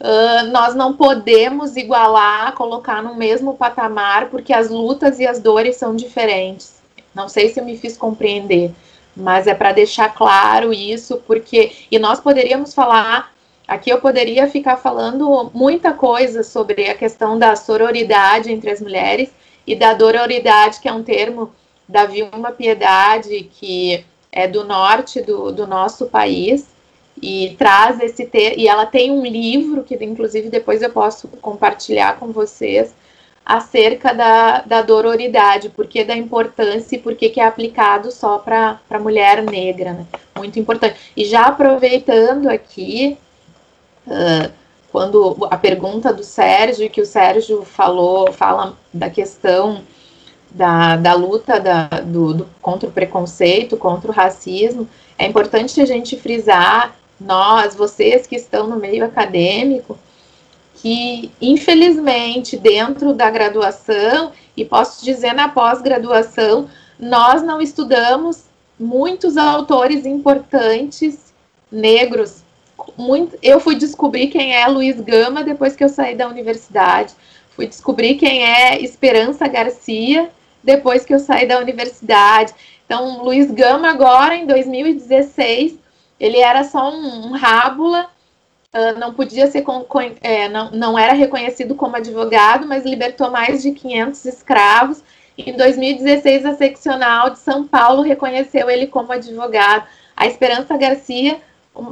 [0.00, 5.76] uh, nós não podemos igualar, colocar no mesmo patamar, porque as lutas e as dores
[5.76, 6.80] são diferentes.
[7.14, 8.72] Não sei se eu me fiz compreender
[9.16, 13.32] mas é para deixar claro isso, porque e nós poderíamos falar
[13.66, 19.30] aqui eu poderia ficar falando muita coisa sobre a questão da sororidade entre as mulheres
[19.66, 21.52] e da dororidade, que é um termo
[21.88, 26.66] da Vilma Piedade, que é do norte do, do nosso país
[27.22, 32.18] e traz esse ter e ela tem um livro que inclusive depois eu posso compartilhar
[32.18, 32.94] com vocês
[33.44, 39.42] acerca da, da dororidade, porque da importância e porque que é aplicado só para mulher
[39.42, 40.06] negra, né?
[40.36, 40.96] Muito importante.
[41.16, 43.18] E já aproveitando aqui,
[44.06, 44.52] uh,
[44.92, 49.82] quando a pergunta do Sérgio, que o Sérgio falou, fala da questão
[50.50, 55.86] da, da luta da, do, do, contra o preconceito, contra o racismo, é importante a
[55.86, 59.98] gente frisar, nós, vocês que estão no meio acadêmico,
[60.76, 68.44] que, infelizmente, dentro da graduação, e posso dizer na pós-graduação, nós não estudamos
[68.78, 71.32] muitos autores importantes
[71.70, 72.42] negros.
[72.96, 77.12] Muito, eu fui descobrir quem é Luiz Gama depois que eu saí da universidade.
[77.54, 80.30] Fui descobrir quem é Esperança Garcia
[80.64, 82.54] depois que eu saí da universidade.
[82.86, 85.74] Então, Luiz Gama, agora, em 2016,
[86.20, 88.08] ele era só um, um rábula
[88.74, 89.64] uh, não podia ser
[90.20, 95.02] é, não, não era reconhecido como advogado, mas libertou mais de 500 escravos.
[95.36, 99.86] Em 2016, a seccional de São Paulo reconheceu ele como advogado.
[100.16, 101.40] A Esperança Garcia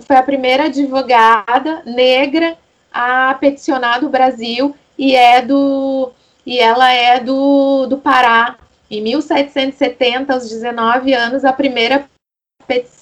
[0.03, 2.59] foi a primeira advogada negra
[2.93, 6.13] a peticionar do Brasil e é do
[6.45, 8.57] e ela é do, do Pará.
[8.91, 12.09] Em 1770, aos 19 anos, a primeira
[12.67, 12.98] petição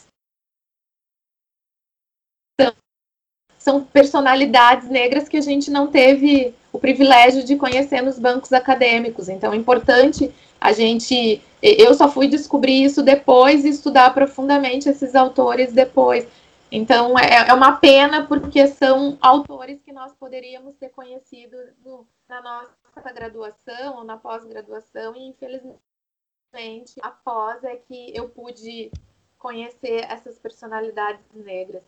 [3.66, 9.28] são personalidades negras que a gente não teve o privilégio de conhecer nos bancos acadêmicos.
[9.28, 11.42] Então, é importante a gente.
[11.60, 16.28] Eu só fui descobrir isso depois e estudar profundamente esses autores depois.
[16.70, 22.40] Então, é, é uma pena, porque são autores que nós poderíamos ter conhecido no, na
[22.40, 28.92] nossa graduação ou na pós-graduação, e infelizmente, após é que eu pude
[29.36, 31.82] conhecer essas personalidades negras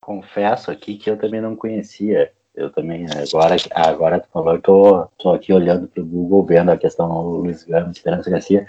[0.00, 2.32] confesso aqui que eu também não conhecia.
[2.54, 6.70] Eu também, agora, agora tu falou, eu tô, tô aqui olhando para o Google, vendo
[6.70, 8.66] a questão do Luiz Gama, Esperança Garcia.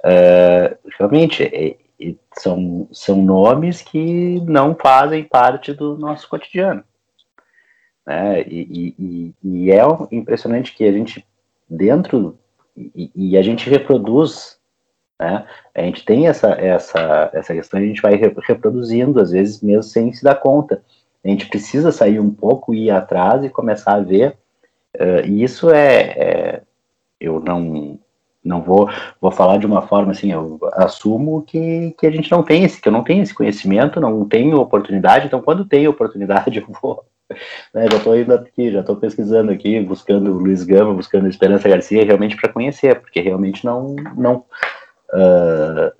[0.00, 6.84] Uh, realmente, é, é, são, são nomes que não fazem parte do nosso cotidiano.
[8.06, 8.42] Né?
[8.42, 9.80] E, e, e é
[10.12, 11.26] impressionante que a gente,
[11.68, 12.38] dentro,
[12.76, 14.58] e, e a gente reproduz
[15.20, 15.46] né?
[15.74, 20.12] A gente tem essa, essa, essa questão, a gente vai reproduzindo, às vezes mesmo sem
[20.12, 20.82] se dar conta.
[21.24, 24.36] A gente precisa sair um pouco, ir atrás e começar a ver.
[24.94, 26.62] Uh, e isso é, é,
[27.20, 27.98] eu não
[28.44, 32.42] não vou, vou falar de uma forma assim, eu assumo que, que a gente não
[32.42, 36.58] tem esse, que eu não tenho esse conhecimento, não tenho oportunidade, então quando tenho oportunidade
[36.60, 37.02] eu vou,
[37.72, 42.04] né, já estou indo aqui, já estou pesquisando aqui, buscando Luiz Gama, buscando Esperança Garcia,
[42.04, 44.44] realmente para conhecer, porque realmente não, não,
[45.12, 45.92] uh,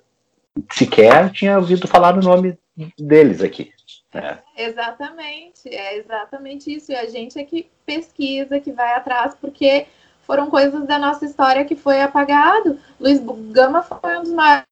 [0.71, 2.57] sequer tinha ouvido falar no nome
[2.97, 3.73] deles aqui.
[4.13, 4.37] É.
[4.57, 6.91] Exatamente, é exatamente isso.
[6.91, 9.87] E a gente é que pesquisa, que vai atrás, porque
[10.25, 12.79] foram coisas da nossa história que foi apagado.
[12.99, 13.19] Luiz
[13.51, 14.65] Gama foi um dos maiores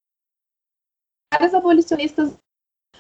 [1.54, 2.34] abolicionistas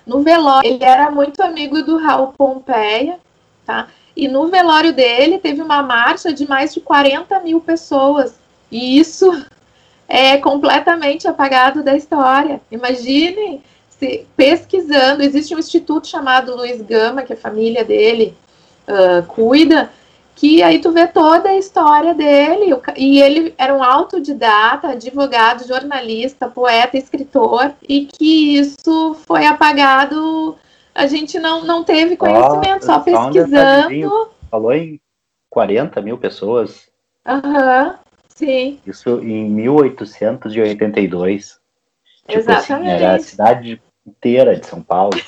[0.05, 3.19] No velório, ele era muito amigo do Raul Pompeia,
[3.65, 3.87] tá?
[4.15, 8.37] E no velório dele teve uma marcha de mais de 40 mil pessoas.
[8.69, 9.31] E isso
[10.13, 12.61] é completamente apagado da história.
[12.71, 18.37] Imaginem se pesquisando, existe um instituto chamado Luiz Gama, que a família dele
[18.87, 19.89] uh, cuida,
[20.35, 26.47] que aí tu vê toda a história dele, e ele era um autodidata, advogado, jornalista,
[26.47, 30.55] poeta, escritor, e que isso foi apagado,
[30.93, 34.07] a gente não, não teve conhecimento, só, só pesquisando.
[34.07, 35.01] Um Falou em
[35.49, 36.87] 40 mil pessoas.
[37.25, 38.02] Aham, uhum,
[38.35, 38.79] sim.
[38.85, 41.59] Isso em 1882.
[42.27, 42.73] Tipo Exatamente.
[42.73, 45.19] Assim, era a cidade inteira de São Paulo.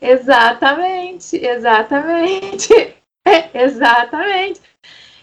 [0.00, 2.94] Exatamente, exatamente.
[3.52, 4.60] exatamente.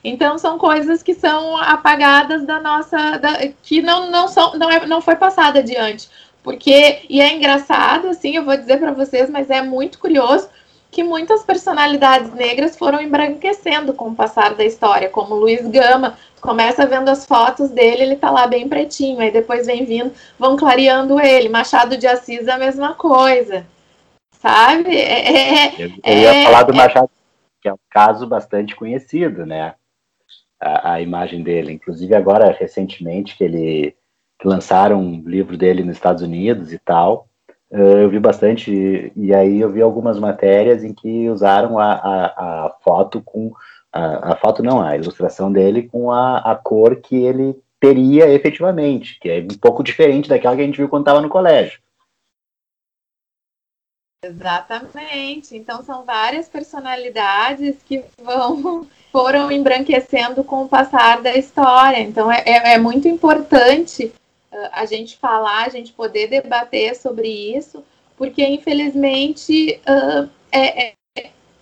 [0.04, 4.86] Então são coisas que são apagadas da nossa, da, que não não são, não é,
[4.86, 6.08] não foi passada adiante,
[6.43, 10.47] porque e é engraçado assim, eu vou dizer para vocês, mas é muito curioso
[10.91, 16.86] que muitas personalidades negras foram embranquecendo com o passar da história, como Luiz Gama, começa
[16.86, 21.19] vendo as fotos dele, ele tá lá bem pretinho, aí depois vem vindo, vão clareando
[21.19, 23.65] ele, Machado de Assis a mesma coisa,
[24.39, 24.95] sabe?
[24.95, 27.10] É, é, eu, eu ia é, falar do é Machado
[27.62, 29.76] que é um caso bastante conhecido, né?
[30.60, 31.73] A, a, imagem dele.
[31.73, 33.95] Inclusive, agora, recentemente, que ele
[34.39, 37.28] que lançaram um livro dele nos Estados Unidos e tal,
[37.71, 42.26] uh, eu vi bastante, e aí eu vi algumas matérias em que usaram a, a,
[42.65, 43.52] a foto com.
[43.97, 49.19] A, a, foto não, a ilustração dele com a, a cor que ele teria efetivamente,
[49.19, 51.79] que é um pouco diferente daquela que a gente viu quando estava no colégio.
[54.23, 55.55] Exatamente.
[55.55, 61.99] Então são várias personalidades que vão foram embranquecendo com o passar da história.
[61.99, 64.12] Então é, é, é muito importante
[64.51, 67.83] uh, a gente falar, a gente poder debater sobre isso,
[68.15, 70.93] porque infelizmente uh, é,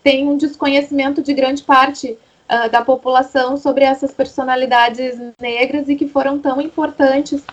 [0.06, 2.16] tem um desconhecimento de grande parte
[2.50, 7.44] uh, da população sobre essas personalidades negras e que foram tão importantes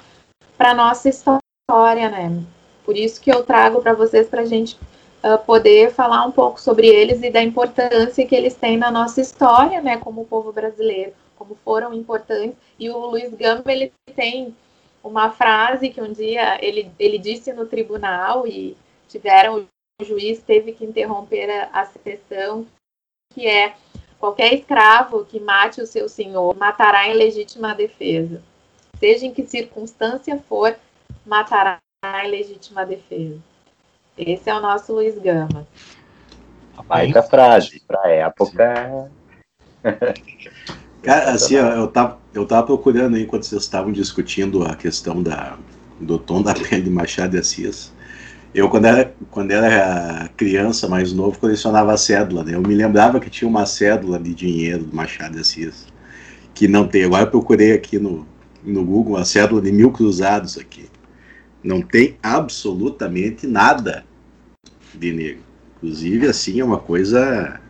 [0.57, 2.43] para nossa história, né?
[2.85, 4.77] Por isso que eu trago para vocês para a gente
[5.23, 9.21] uh, poder falar um pouco sobre eles e da importância que eles têm na nossa
[9.21, 12.57] história, né, como povo brasileiro, como foram importantes.
[12.79, 14.55] E o Luiz Gama, ele tem
[15.03, 18.77] uma frase que um dia ele, ele disse no tribunal e
[19.09, 19.67] tiveram,
[20.01, 22.67] o juiz teve que interromper a, a sessão,
[23.35, 23.75] que é
[24.23, 28.41] qualquer escravo que mate o seu senhor matará em legítima defesa.
[29.01, 30.77] Seja em que circunstância for,
[31.27, 31.81] matará
[32.25, 33.41] em legítima defesa.
[34.17, 35.67] Esse é o nosso Luiz Gama.
[36.77, 39.11] A baita frase, para época.
[41.03, 45.59] Cara, assim, eu tava, eu tava procurando aí, enquanto vocês estavam discutindo a questão da,
[45.99, 47.93] do tom da pele de Machado de Assis.
[48.55, 52.55] Eu, quando era, quando era criança, mais novo, colecionava cédula, né?
[52.55, 55.87] Eu me lembrava que tinha uma cédula de dinheiro do Machado de Assis,
[56.55, 57.05] que não tem.
[57.05, 58.27] Agora eu procurei aqui no,
[58.63, 60.91] no Google a cédula de mil cruzados aqui.
[61.65, 64.05] Não tem absolutamente nada
[64.95, 65.43] de negro.
[65.77, 67.61] Inclusive, assim, é uma coisa.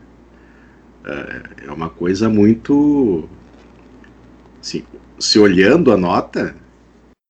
[1.05, 3.29] É, é uma coisa muito.
[4.61, 4.85] Assim,
[5.19, 6.57] se olhando a nota,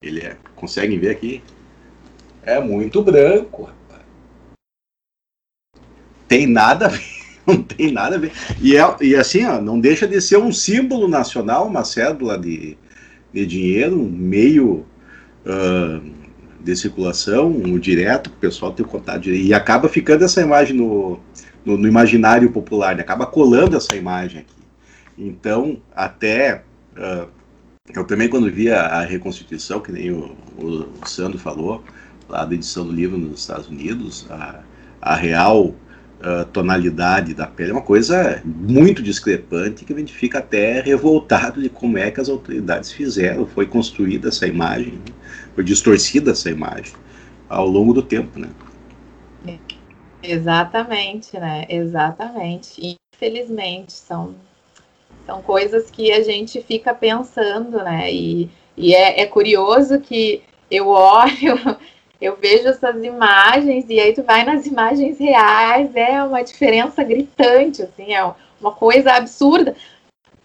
[0.02, 0.38] ele é.
[0.56, 1.42] Conseguem ver aqui?
[2.42, 4.02] É muito branco, rapaz.
[6.28, 7.22] Tem nada a ver.
[7.44, 8.32] Não tem nada a ver.
[8.60, 12.78] E, é, e assim, ó, não deixa de ser um símbolo nacional, uma cédula de,
[13.32, 14.86] de dinheiro, um meio.
[15.44, 16.22] Uh,
[16.62, 21.18] de circulação, o direto, o pessoal tem contato e acaba ficando essa imagem no,
[21.64, 23.02] no, no imaginário popular, né?
[23.02, 24.62] acaba colando essa imagem aqui.
[25.18, 26.62] Então, até
[26.96, 27.28] uh,
[27.94, 30.66] eu também quando vi a, a reconstituição, que nem o, o,
[31.02, 31.82] o, Sandro falou,
[32.32, 34.60] lá da edição do livro nos Estados Unidos, a,
[35.00, 40.38] a real uh, tonalidade da pele é uma coisa muito discrepante que a gente fica
[40.38, 44.94] até revoltado de como é que as autoridades fizeram, foi construída essa imagem.
[44.94, 45.14] Né?
[45.54, 46.94] foi distorcida essa imagem
[47.48, 48.48] ao longo do tempo, né?
[50.22, 51.66] Exatamente, né?
[51.68, 52.98] Exatamente.
[53.14, 54.34] Infelizmente, são,
[55.26, 58.10] são coisas que a gente fica pensando, né?
[58.12, 61.58] E, e é, é curioso que eu olho,
[62.22, 67.82] eu vejo essas imagens, e aí tu vai nas imagens reais, é uma diferença gritante,
[67.82, 68.24] assim, é
[68.60, 69.74] uma coisa absurda.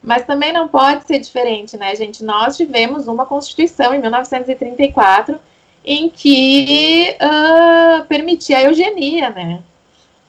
[0.01, 2.23] Mas também não pode ser diferente, né, gente?
[2.23, 5.39] Nós tivemos uma Constituição em 1934
[5.85, 9.61] em que uh, permitia a eugenia, né?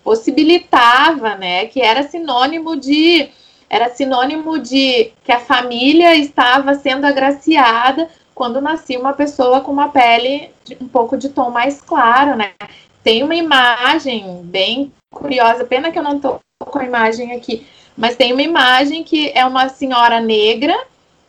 [0.05, 1.66] Possibilitava, né?
[1.66, 3.30] Que era sinônimo de
[3.70, 8.09] era sinônimo de que a família estava sendo agraciada
[8.39, 12.53] quando nascia uma pessoa com uma pele um pouco de tom mais claro, né?
[13.03, 17.66] tem uma imagem bem curiosa, pena que eu não estou com a imagem aqui,
[17.97, 20.78] mas tem uma imagem que é uma senhora negra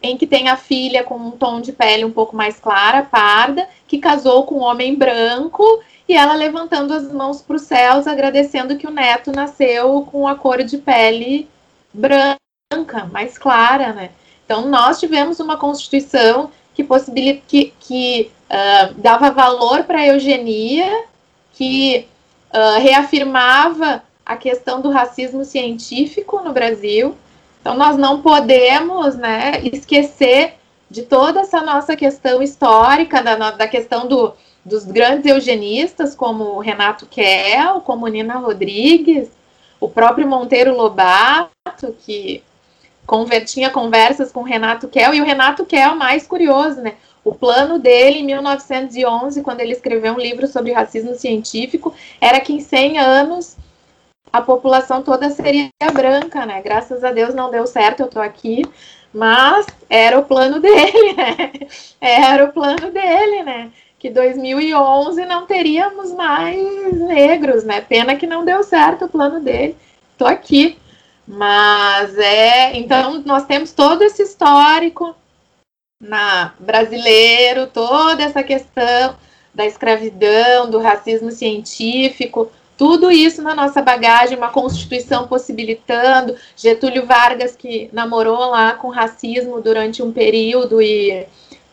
[0.03, 3.68] em que tem a filha com um tom de pele um pouco mais clara, parda,
[3.88, 5.64] que casou com um homem branco
[6.07, 10.36] e ela levantando as mãos para os céus, agradecendo que o neto nasceu com a
[10.36, 11.49] cor de pele
[11.91, 12.38] branca,
[13.12, 14.12] mais clara, né?
[14.45, 21.04] Então nós tivemos uma constituição que possibilita que, que uh, dava valor para a eugenia,
[21.52, 22.08] que
[22.54, 27.18] uh, reafirmava a questão do racismo científico no Brasil.
[27.60, 30.54] Então, nós não podemos né, esquecer
[30.90, 34.32] de toda essa nossa questão histórica, da, da questão do,
[34.64, 39.30] dos grandes eugenistas, como Renato Kell, como Nina Rodrigues,
[39.82, 42.42] o próprio Monteiro Lobato, que
[43.45, 46.95] tinha conversas com Renato Kell, e o Renato Kell, mais curioso, né?
[47.24, 52.53] O plano dele, em 1911, quando ele escreveu um livro sobre racismo científico, era que
[52.53, 53.57] em 100 anos
[54.32, 56.62] a população toda seria branca, né?
[56.62, 58.64] Graças a Deus não deu certo, eu tô aqui,
[59.14, 61.51] mas era o plano dele, né?
[61.99, 63.72] Era o plano dele, né?
[63.97, 67.82] Que 2011 não teríamos mais negros, né?
[67.82, 69.76] Pena que não deu certo o plano dele.
[70.18, 70.78] Tô aqui.
[71.32, 75.16] Mas é, então nós temos todo esse histórico
[76.02, 79.16] na brasileiro, toda essa questão
[79.54, 87.56] da escravidão, do racismo científico, tudo isso na nossa bagagem, uma constituição possibilitando, Getúlio Vargas
[87.56, 91.28] que namorou lá com racismo durante um período e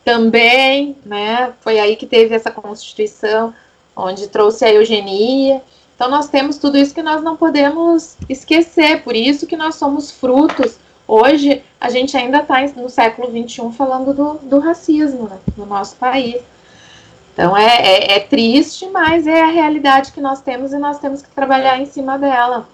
[0.05, 3.55] também, né, foi aí que teve essa constituição
[3.97, 5.63] onde trouxe a eugenia.
[5.97, 10.11] Então nós temos tudo isso que nós não podemos esquecer, por isso que nós somos
[10.11, 10.77] frutos.
[11.09, 15.97] Hoje a gente ainda está no século XXI falando do, do racismo né, no nosso
[15.97, 16.43] país.
[17.33, 21.23] Então é, é, é, triste, mas é a realidade que nós temos e nós temos
[21.23, 22.69] que trabalhar em cima dela.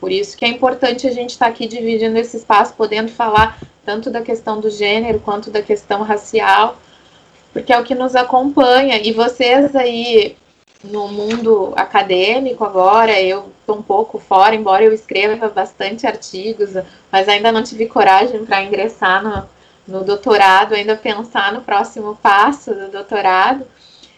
[0.00, 3.56] Por isso que é importante a gente estar tá aqui dividindo esse espaço, podendo falar
[3.86, 6.76] tanto da questão do gênero quanto da questão racial,
[7.52, 8.98] porque é o que nos acompanha.
[8.98, 10.36] E vocês aí
[10.84, 16.70] no mundo acadêmico agora, eu estou um pouco fora, embora eu escreva bastante artigos,
[17.10, 19.48] mas ainda não tive coragem para ingressar no,
[19.86, 23.66] no doutorado, ainda pensar no próximo passo do doutorado.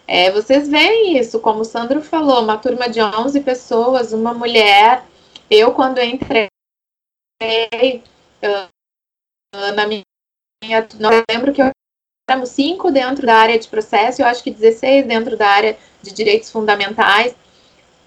[0.05, 5.03] É, vocês veem isso, como o Sandro falou, uma turma de 11 pessoas, uma mulher.
[5.49, 6.47] Eu, quando entrei
[8.43, 8.67] uh,
[9.75, 10.03] na minha.
[10.99, 11.71] Não lembro que eu
[12.29, 16.13] éramos cinco dentro da área de processo, eu acho que 16 dentro da área de
[16.13, 17.35] direitos fundamentais.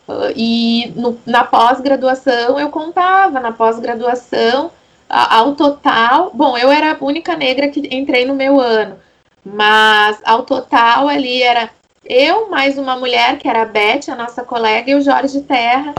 [0.09, 4.71] Uh, e no, na pós-graduação eu contava, na pós-graduação,
[5.09, 6.31] ao total.
[6.33, 8.97] Bom, eu era a única negra que entrei no meu ano,
[9.45, 11.71] mas ao total ali era
[12.05, 15.95] eu, mais uma mulher, que era a Beth, a nossa colega, e o Jorge Terra,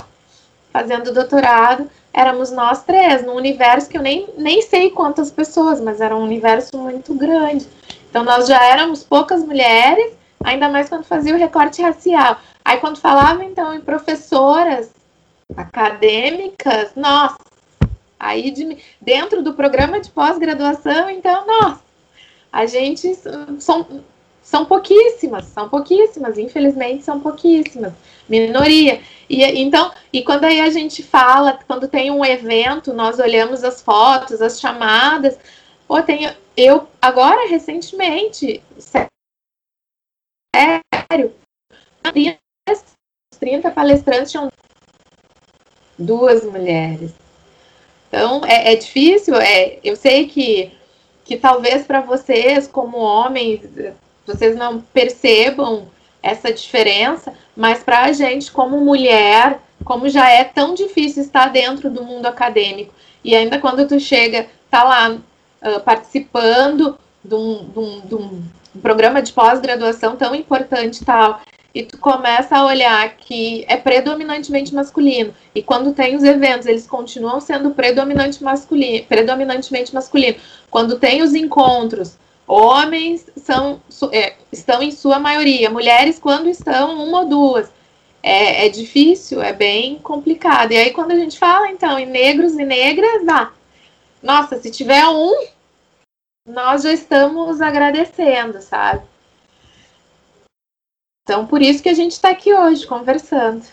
[0.72, 1.90] fazendo doutorado.
[2.14, 6.24] Éramos nós três, num universo que eu nem, nem sei quantas pessoas, mas era um
[6.24, 7.68] universo muito grande.
[8.10, 10.14] Então, nós já éramos poucas mulheres,
[10.44, 12.38] ainda mais quando fazia o recorte racial.
[12.64, 14.92] Aí, quando falava, então, em professoras
[15.56, 17.38] acadêmicas, nossa,
[18.20, 21.82] aí de, dentro do programa de pós-graduação, então, nossa,
[22.52, 23.16] a gente
[23.60, 24.04] são,
[24.42, 27.94] são pouquíssimas, são pouquíssimas, infelizmente são pouquíssimas,
[28.28, 29.02] minoria.
[29.30, 33.82] E então, e quando aí a gente fala, quando tem um evento, nós olhamos as
[33.82, 35.38] fotos, as chamadas,
[35.88, 38.62] pô, tem eu agora recentemente,
[40.56, 41.34] sério,
[43.40, 44.52] 30 palestrantes tinham
[45.98, 47.12] duas mulheres.
[48.08, 50.72] Então, é, é difícil, é, eu sei que,
[51.24, 53.62] que talvez para vocês, como homens,
[54.28, 55.88] vocês não percebam
[56.22, 61.90] essa diferença, mas para a gente, como mulher, como já é tão difícil estar dentro
[61.90, 62.94] do mundo acadêmico,
[63.24, 68.44] e ainda quando tu chega, tá lá uh, participando de um, de, um, de um,
[68.80, 71.42] programa de pós-graduação tão importante tal,
[71.74, 76.86] e tu começa a olhar que é predominantemente masculino, e quando tem os eventos, eles
[76.86, 80.36] continuam sendo predominante masculino, predominantemente masculino.
[80.70, 82.18] Quando tem os encontros,
[82.54, 87.72] Homens são, é, estão em sua maioria, mulheres, quando estão, uma ou duas.
[88.22, 90.74] É, é, difícil, é bem complicado.
[90.74, 93.52] E aí, quando a gente fala, então, em negros e negras, ah,
[94.22, 95.48] nossa, se tiver um,
[96.52, 99.04] nós já estamos agradecendo, sabe?
[101.24, 103.64] Então, por isso que a gente está aqui hoje conversando.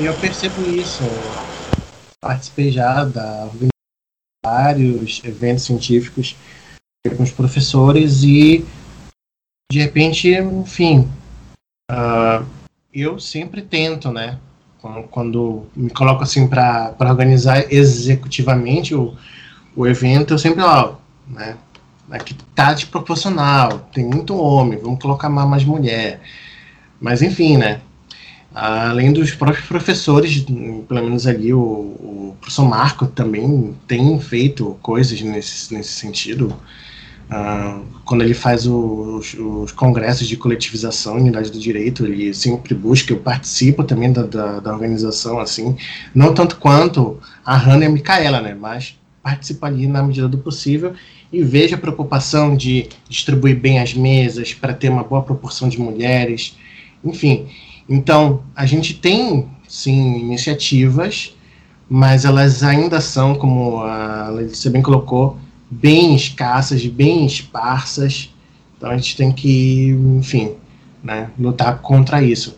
[0.00, 1.04] Eu percebo isso.
[2.20, 3.48] Participei já da
[4.44, 6.36] vários eventos científicos
[7.16, 8.64] com os professores e
[9.70, 11.08] de repente, enfim,
[11.90, 12.46] uh,
[12.92, 14.38] eu sempre tento, né?
[15.10, 19.16] Quando me coloco assim para organizar executivamente o,
[19.74, 20.94] o evento, eu sempre, ó,
[21.28, 21.56] né?
[22.10, 26.20] Aqui tá desproporcional, tem muito homem, vamos colocar mais mulher.
[27.00, 27.80] Mas enfim, né?
[28.54, 30.40] Além dos próprios professores,
[30.88, 36.56] pelo menos ali o, o professor Marco também tem feito coisas nesse, nesse sentido.
[37.26, 42.72] Uh, quando ele faz os, os, congressos de coletivização e unidade do direito, ele sempre
[42.72, 45.76] busca, eu participo também da, da, da organização, assim,
[46.14, 48.96] não tanto quanto a Hannah e a Micaela, né, mas
[49.26, 50.94] participo ali na medida do possível
[51.32, 55.80] e vejo a preocupação de distribuir bem as mesas para ter uma boa proporção de
[55.80, 56.56] mulheres,
[57.04, 57.48] enfim.
[57.88, 61.34] Então, a gente tem, sim, iniciativas,
[61.90, 65.36] mas elas ainda são, como a Letícia bem colocou,
[65.68, 68.32] bem escassas, bem esparsas.
[68.78, 70.52] Então a gente tem que, enfim,
[71.02, 72.56] né, lutar contra isso.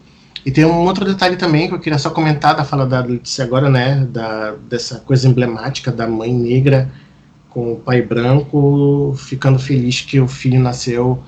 [0.48, 3.44] E tem um outro detalhe também que eu queria só comentar da fala da Letícia
[3.44, 6.90] agora, né, da, dessa coisa emblemática da mãe negra
[7.50, 11.22] com o pai branco ficando feliz que o filho nasceu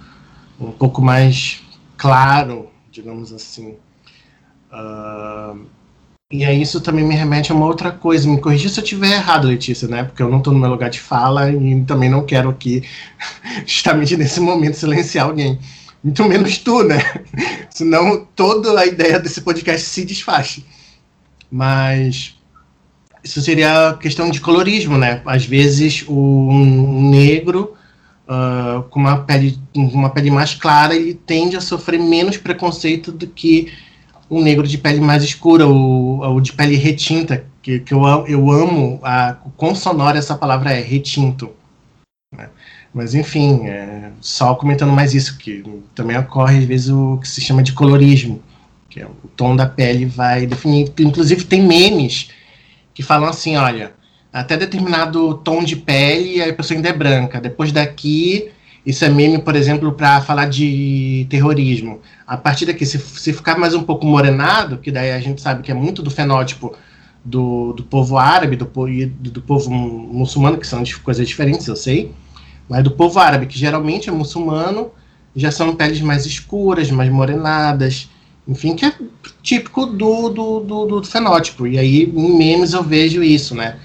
[0.58, 1.60] um pouco mais
[1.98, 3.74] claro, digamos assim.
[4.72, 5.66] Uh,
[6.32, 8.26] e aí isso também me remete a uma outra coisa.
[8.26, 10.02] Me corrija se eu estiver errado, Letícia, né?
[10.02, 12.84] Porque eu não estou no meu lugar de fala e também não quero aqui,
[13.66, 15.58] justamente nesse momento, silenciar alguém.
[16.02, 16.98] Muito menos tu, né?
[17.70, 20.60] Senão toda a ideia desse podcast se desfaz.
[21.50, 22.36] Mas
[23.22, 25.20] isso seria questão de colorismo, né?
[25.26, 26.52] Às vezes o
[27.10, 27.74] negro
[28.26, 33.26] uh, com uma pele, uma pele mais clara ele tende a sofrer menos preconceito do
[33.26, 33.72] que
[34.30, 38.50] um negro de pele mais escura, ou, ou de pele retinta, que, que eu, eu
[38.50, 41.50] amo a quão sonora essa palavra é, retinto.
[42.92, 45.64] Mas enfim, é, só comentando mais isso, que
[45.94, 48.42] também ocorre às vezes o que se chama de colorismo,
[48.88, 50.92] que é o tom da pele vai definir.
[50.98, 52.30] Inclusive tem memes
[52.92, 53.92] que falam assim, olha,
[54.32, 58.50] até determinado tom de pele a pessoa ainda é branca, depois daqui
[58.84, 62.00] isso é meme, por exemplo, para falar de terrorismo.
[62.26, 65.62] A partir daqui, se, se ficar mais um pouco morenado, que daí a gente sabe
[65.62, 66.74] que é muito do fenótipo
[67.24, 72.14] do, do povo árabe, do, do, do povo muçulmano, que são coisas diferentes, eu sei,
[72.70, 74.92] mas do povo árabe, que geralmente é muçulmano,
[75.34, 78.08] já são peles mais escuras, mais morenadas,
[78.46, 78.94] enfim, que é
[79.42, 81.66] típico do, do, do, do fenótipo.
[81.66, 83.76] E aí, em memes, eu vejo isso, né?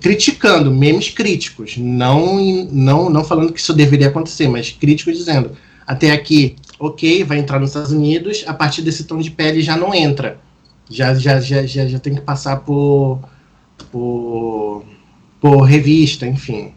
[0.00, 2.40] criticando, memes críticos, não,
[2.72, 5.50] não, não falando que isso deveria acontecer, mas críticos dizendo,
[5.86, 9.76] até aqui, ok, vai entrar nos Estados Unidos, a partir desse tom de pele já
[9.76, 10.40] não entra,
[10.88, 13.20] já, já, já, já, já tem que passar por,
[13.92, 14.84] por,
[15.38, 16.72] por revista, enfim.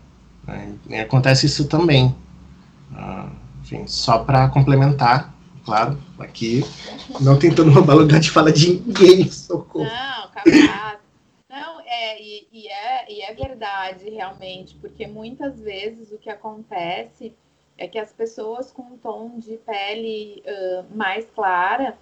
[0.47, 1.01] Né?
[1.01, 2.15] Acontece isso também.
[2.95, 3.29] Ah,
[3.61, 5.33] enfim, só para complementar,
[5.65, 6.63] claro, aqui,
[7.19, 9.85] não tentando roubar lugar de fala de ninguém, socorro.
[9.85, 10.97] Não, capaz.
[11.49, 17.33] Não, é, e, e, é, e é verdade, realmente, porque muitas vezes o que acontece
[17.77, 21.95] é que as pessoas com um tom de pele uh, mais clara,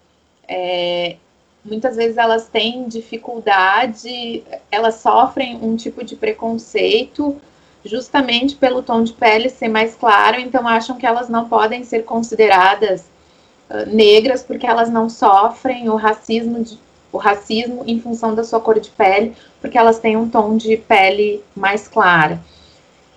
[0.47, 1.17] é,
[1.63, 7.41] muitas vezes elas têm dificuldade, elas sofrem um tipo de preconceito
[7.85, 12.03] justamente pelo tom de pele ser mais claro, então acham que elas não podem ser
[12.03, 13.05] consideradas
[13.69, 16.79] uh, negras porque elas não sofrem o racismo de,
[17.11, 20.75] o racismo em função da sua cor de pele, porque elas têm um tom de
[20.75, 22.41] pele mais clara.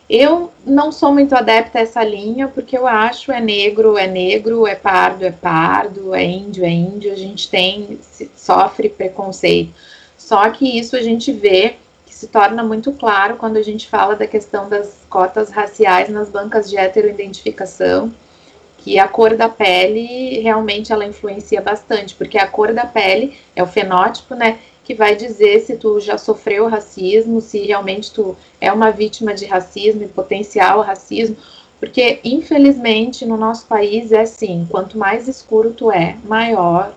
[0.09, 4.67] Eu não sou muito adepta a essa linha, porque eu acho é negro, é negro,
[4.67, 7.99] é pardo, é pardo, é índio, é índio, a gente tem,
[8.35, 9.75] sofre preconceito.
[10.17, 11.77] Só que isso a gente vê
[12.19, 16.69] se torna muito claro quando a gente fala da questão das cotas raciais nas bancas
[16.69, 18.13] de heteroidentificação,
[18.79, 23.63] que a cor da pele realmente ela influencia bastante, porque a cor da pele é
[23.63, 28.73] o fenótipo, né, que vai dizer se tu já sofreu racismo, se realmente tu é
[28.73, 31.37] uma vítima de racismo e potencial racismo,
[31.79, 36.93] porque infelizmente no nosso país é assim, quanto mais escuro tu é, maior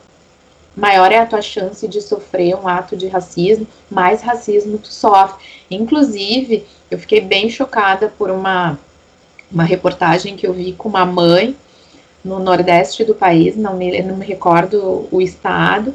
[0.75, 5.43] maior é a tua chance de sofrer um ato de racismo, mais racismo tu sofre.
[5.69, 8.77] Inclusive, eu fiquei bem chocada por uma
[9.51, 11.55] uma reportagem que eu vi com uma mãe
[12.23, 15.93] no nordeste do país, não me, não me recordo o estado,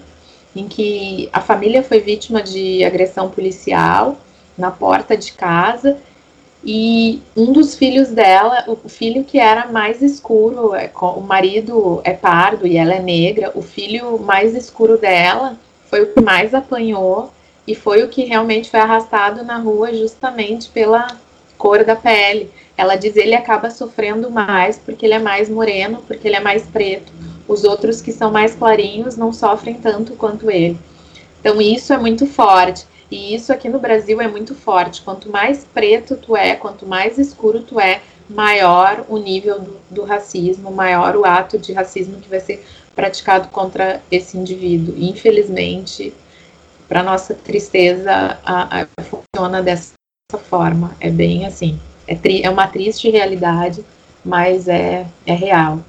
[0.54, 4.18] em que a família foi vítima de agressão policial
[4.58, 5.98] na porta de casa
[6.68, 12.12] e um dos filhos dela, o filho que era mais escuro, é, o marido é
[12.12, 15.56] pardo e ela é negra, o filho mais escuro dela
[15.88, 17.32] foi o que mais apanhou
[17.68, 21.16] e foi o que realmente foi arrastado na rua justamente pela
[21.56, 22.50] cor da pele.
[22.76, 26.64] Ela diz ele acaba sofrendo mais porque ele é mais moreno, porque ele é mais
[26.64, 27.12] preto,
[27.46, 30.76] os outros que são mais clarinhos não sofrem tanto quanto ele.
[31.40, 32.84] Então isso é muito forte.
[33.10, 35.02] E isso aqui no Brasil é muito forte.
[35.02, 40.04] Quanto mais preto tu é, quanto mais escuro tu é, maior o nível do, do
[40.04, 44.94] racismo, maior o ato de racismo que vai ser praticado contra esse indivíduo.
[44.98, 46.12] Infelizmente,
[46.88, 49.94] para nossa tristeza, a, a, funciona dessa
[50.48, 50.96] forma.
[51.00, 51.78] É bem assim.
[52.06, 53.84] É, tri, é uma triste realidade,
[54.24, 55.80] mas é, é real.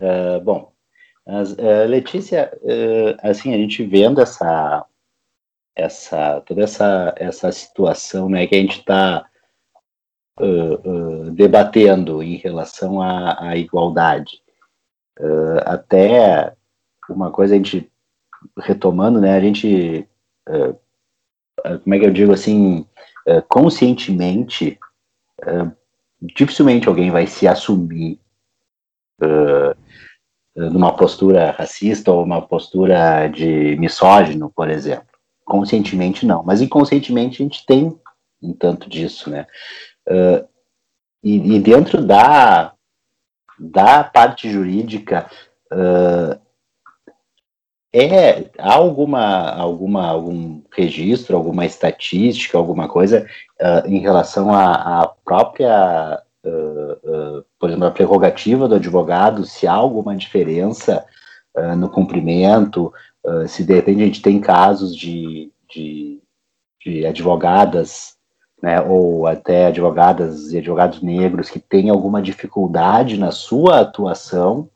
[0.00, 0.70] Uh, bom,
[1.26, 4.86] as, uh, Letícia, uh, assim, a gente vendo essa,
[5.74, 9.26] essa toda essa, essa situação né, que a gente está
[11.32, 14.42] debatendo em relação à, à igualdade,
[15.64, 16.54] até
[17.08, 17.90] uma coisa a gente
[18.58, 20.06] retomando, né, a gente,
[21.82, 22.86] como é que eu digo assim,
[23.48, 24.78] conscientemente,
[26.20, 28.20] dificilmente alguém vai se assumir
[29.22, 29.74] uh,
[30.56, 35.06] numa postura racista ou uma postura de misógino, por exemplo.
[35.44, 37.96] Conscientemente não, mas inconscientemente a gente tem
[38.42, 39.46] um tanto disso, né?
[40.08, 40.46] Uh,
[41.22, 42.72] e, e, dentro da,
[43.58, 45.28] da parte jurídica,
[45.72, 46.40] uh,
[47.92, 53.26] é há alguma, alguma algum registro, alguma estatística, alguma coisa
[53.60, 60.16] uh, em relação à própria uh, por exemplo, a prerrogativa do advogado, se há alguma
[60.16, 61.04] diferença
[61.78, 62.92] no cumprimento,
[63.48, 66.20] se de repente a gente tem casos de, de,
[66.84, 68.16] de advogadas
[68.62, 74.70] né, ou até advogadas e advogados negros que têm alguma dificuldade na sua atuação,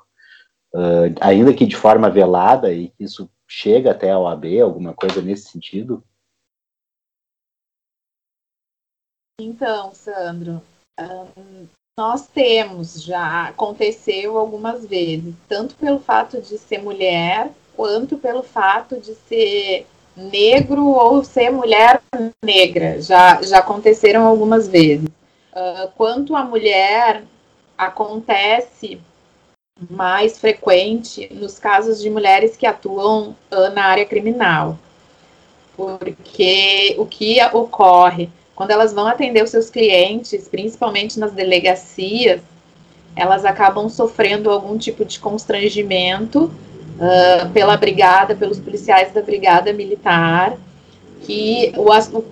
[0.74, 5.50] uh, ainda que de forma velada, e isso chega até a OAB, alguma coisa nesse
[5.50, 6.04] sentido?
[9.40, 10.62] Então, Sandro,
[11.96, 18.98] nós temos, já aconteceu algumas vezes, tanto pelo fato de ser mulher, quanto pelo fato
[18.98, 19.86] de ser
[20.16, 22.02] negro ou ser mulher
[22.44, 23.00] negra.
[23.00, 25.08] Já, já aconteceram algumas vezes.
[25.52, 27.22] Uh, quanto a mulher,
[27.76, 29.00] acontece
[29.88, 34.78] mais frequente nos casos de mulheres que atuam uh, na área criminal.
[35.76, 38.30] Porque o que ocorre
[38.60, 42.42] quando elas vão atender os seus clientes, principalmente nas delegacias,
[43.16, 50.58] elas acabam sofrendo algum tipo de constrangimento uh, pela brigada, pelos policiais da brigada militar,
[51.22, 51.88] que o,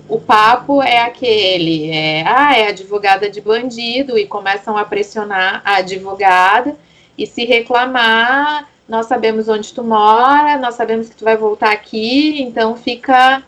[0.06, 5.76] o, papo é aquele, é, ah, é advogada de bandido, e começam a pressionar a
[5.76, 6.76] advogada,
[7.16, 12.42] e se reclamar, nós sabemos onde tu mora, nós sabemos que tu vai voltar aqui,
[12.42, 13.42] então fica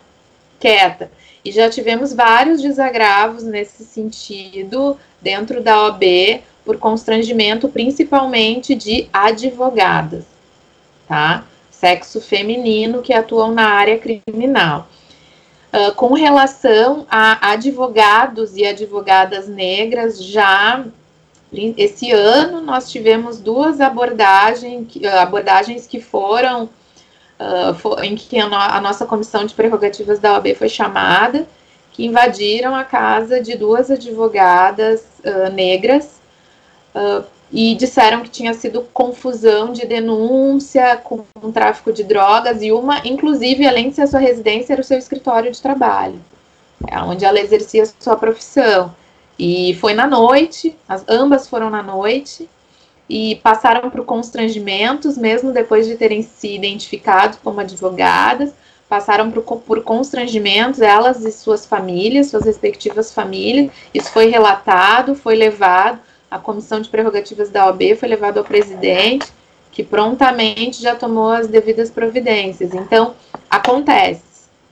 [0.58, 1.19] quieta.
[1.44, 10.24] E já tivemos vários desagravos nesse sentido dentro da OB por constrangimento, principalmente de advogadas,
[11.08, 11.44] tá?
[11.70, 14.88] Sexo feminino que atuam na área criminal.
[15.72, 20.84] Uh, com relação a advogados e advogadas negras, já
[21.52, 24.88] esse ano nós tivemos duas abordagens,
[25.20, 26.68] abordagens que foram
[27.40, 31.46] uh, em que a, no, a, nossa comissão de prerrogativas da OAB foi chamada,
[31.92, 36.20] que invadiram a casa de duas advogadas uh, negras
[36.94, 42.70] uh, e disseram que tinha sido confusão de denúncia com, com tráfico de drogas e
[42.70, 46.20] uma, inclusive, além de ser a sua residência, era o seu escritório de trabalho,
[46.86, 48.94] é onde ela exercia a sua profissão.
[49.38, 52.48] E foi na noite, as, ambas foram na noite,
[53.10, 58.52] e passaram por constrangimentos, mesmo depois de terem se identificado como advogadas,
[58.88, 63.72] passaram por, por constrangimentos, elas e suas famílias, suas respectivas famílias.
[63.92, 65.98] Isso foi relatado, foi levado
[66.30, 69.26] à comissão de prerrogativas da OAB, foi levado ao presidente,
[69.72, 72.72] que prontamente já tomou as devidas providências.
[72.72, 73.16] Então,
[73.50, 74.22] acontece.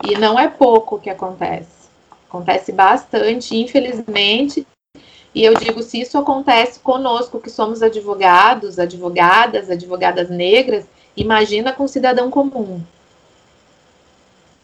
[0.09, 1.89] E não é pouco que acontece.
[2.29, 4.65] Acontece bastante, infelizmente,
[5.39, 10.85] e eu digo, se isso acontece conosco, que somos advogados, advogadas, advogadas negras,
[11.17, 12.81] imagina com cidadão comum.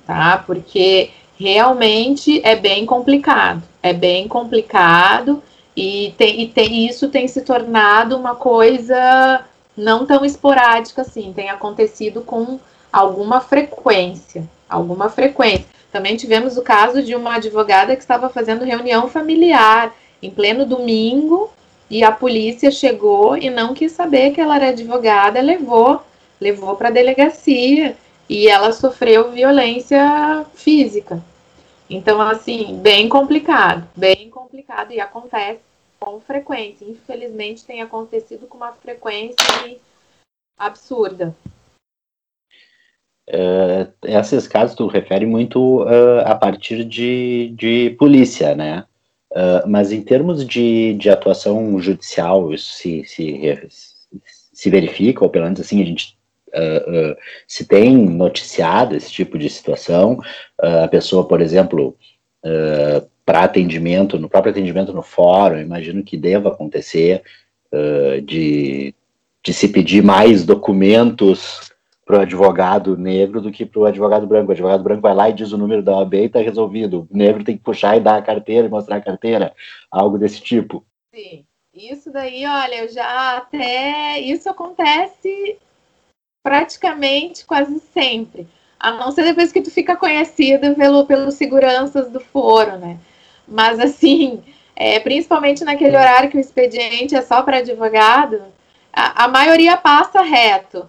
[0.04, 0.42] Tá?
[0.44, 3.62] Porque realmente é bem complicado.
[3.80, 5.40] É bem complicado
[5.76, 9.44] e, tem, e tem, isso tem se tornado uma coisa
[9.76, 12.58] não tão esporádica assim, tem acontecido com
[12.92, 14.42] alguma frequência.
[14.68, 15.66] Alguma frequência.
[15.92, 19.94] Também tivemos o caso de uma advogada que estava fazendo reunião familiar
[20.24, 21.50] em pleno domingo,
[21.90, 26.02] e a polícia chegou e não quis saber que ela era advogada, levou,
[26.40, 27.96] levou para a delegacia
[28.28, 31.22] e ela sofreu violência física.
[31.88, 35.60] Então, assim, bem complicado, bem complicado e acontece
[36.00, 36.84] com frequência.
[36.84, 39.36] Infelizmente, tem acontecido com uma frequência
[40.58, 41.34] absurda.
[43.28, 48.84] Uh, esses casos tu refere muito uh, a partir de, de polícia, né?
[49.35, 53.68] Uh, mas em termos de, de atuação judicial, isso se, se,
[54.53, 56.16] se verifica, ou pelo menos assim a gente
[57.49, 60.20] se tem noticiado esse tipo de situação.
[60.57, 61.97] a pessoa, por exemplo,
[63.26, 67.24] para atendimento, no próprio atendimento no fórum, imagino que deva acontecer
[68.24, 68.95] de,
[69.43, 71.73] de se pedir mais documentos
[72.05, 74.50] para o advogado negro do que para o advogado branco.
[74.50, 77.09] O advogado branco vai lá e diz o número da OAB e está resolvido.
[77.11, 79.55] O negro tem que puxar e dar a carteira e mostrar a carteira,
[79.90, 80.84] algo desse tipo.
[81.14, 84.20] Sim, isso daí, olha, eu já até.
[84.20, 85.57] Isso acontece
[86.42, 88.46] praticamente quase sempre.
[88.78, 92.98] A não ser depois que tu fica conhecido pelo, pelos seguranças do foro, né?
[93.48, 94.42] Mas assim,
[94.76, 98.42] é, principalmente naquele horário que o expediente é só para advogado,
[98.92, 100.86] a, a maioria passa reto.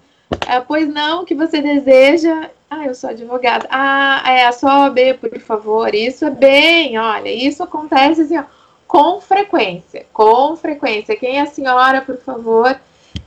[0.48, 2.50] É, pois não, o que você deseja?
[2.70, 3.68] Ah, eu sou advogada.
[3.70, 5.94] Ah, é a sua OAB, por favor.
[5.94, 8.44] Isso é bem, olha, isso acontece assim, ó,
[8.88, 11.16] com frequência, com frequência.
[11.16, 12.80] Quem é a senhora, por favor?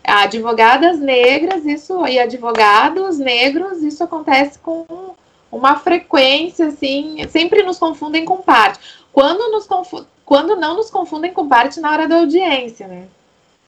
[0.04, 4.86] Advogadas negras, isso, e advogados negros, isso acontece com
[5.50, 8.80] uma frequência, assim, sempre nos confundem com parte.
[9.12, 9.66] Quando, nos
[10.24, 13.08] quando não nos confundem com parte na hora da audiência, né?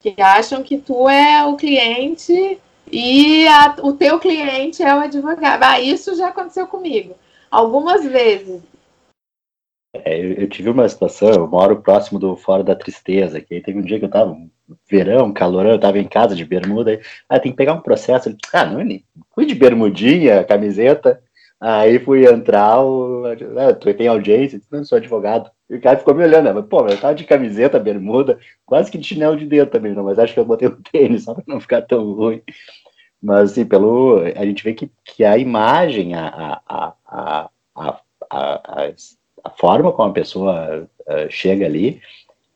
[0.01, 2.59] Que acham que tu é o cliente
[2.93, 5.63] e a, o teu cliente é o advogado.
[5.63, 7.15] Ah, isso já aconteceu comigo
[7.51, 8.63] algumas vezes.
[9.93, 13.79] É, eu, tive uma situação, eu moro próximo do Fora da Tristeza, que aí teve
[13.79, 14.37] um dia que eu tava,
[14.89, 18.35] verão, calorão, eu tava em casa de bermuda, aí, ah, tem que pegar um processo,
[18.53, 18.87] ah, não,
[19.35, 21.21] fui de bermudinha, camiseta,
[21.59, 23.25] aí fui entrar, o,
[23.59, 26.85] ah, tu tem audiência, não sou advogado, e o cara ficou me olhando, mas, pô,
[26.89, 30.35] eu tava de camiseta, bermuda, quase que de chinelo de dedo também, não, mas acho
[30.35, 32.43] que eu botei um tênis, só pra não ficar tão ruim.
[33.23, 38.01] Mas, assim, pelo, a gente vê que, que a imagem, a, a, a, a,
[38.31, 38.93] a,
[39.45, 42.01] a forma como a pessoa uh, chega ali,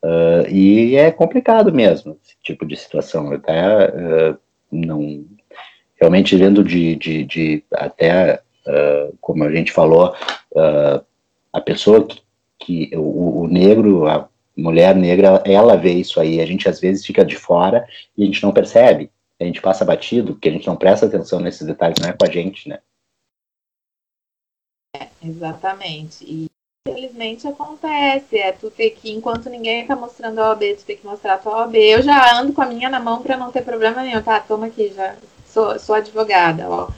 [0.02, 3.30] uh, e é complicado mesmo, esse tipo de situação.
[3.32, 4.38] Até uh,
[4.72, 5.24] não.
[6.00, 8.42] Realmente, vendo de, de, de até,
[9.20, 10.12] como a gente falou,
[11.52, 12.23] a pessoa que,
[12.58, 17.04] que o, o negro, a mulher negra, ela vê isso aí, a gente às vezes
[17.04, 17.86] fica de fora
[18.16, 21.40] e a gente não percebe a gente passa batido, porque a gente não presta atenção
[21.40, 22.80] nesses detalhes, não é com a gente, né?
[24.96, 26.24] É, exatamente.
[26.24, 26.46] E
[26.86, 28.38] infelizmente acontece.
[28.38, 31.38] É tu ter que, enquanto ninguém tá mostrando a OAB, tu tem que mostrar a
[31.38, 31.76] tua OAB.
[31.76, 34.22] Eu já ando com a minha na mão para não ter problema nenhum.
[34.22, 36.88] Tá, toma aqui, já sou, sou advogada, ó.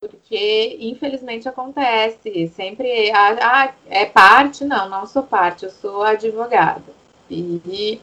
[0.00, 2.48] Porque infelizmente acontece.
[2.54, 3.10] Sempre.
[3.10, 4.64] Ah, ah, é parte?
[4.64, 6.84] Não, não sou parte, eu sou advogada.
[7.30, 8.00] E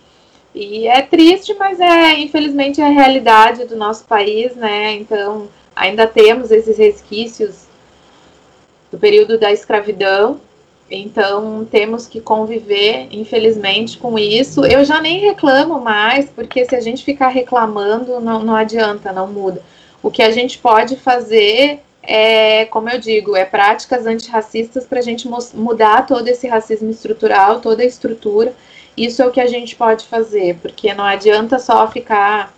[0.54, 4.94] e é triste, mas é infelizmente é a realidade do nosso país, né?
[4.94, 7.66] Então ainda temos esses resquícios
[8.92, 10.40] do período da escravidão.
[10.90, 14.66] Então temos que conviver, infelizmente, com isso.
[14.66, 19.28] Eu já nem reclamo mais, porque se a gente ficar reclamando, não, não adianta, não
[19.28, 19.62] muda.
[20.06, 25.02] O que a gente pode fazer é, como eu digo, é práticas antirracistas para a
[25.02, 28.54] gente mudar todo esse racismo estrutural, toda a estrutura
[28.98, 32.54] isso é o que a gente pode fazer, porque não adianta só ficar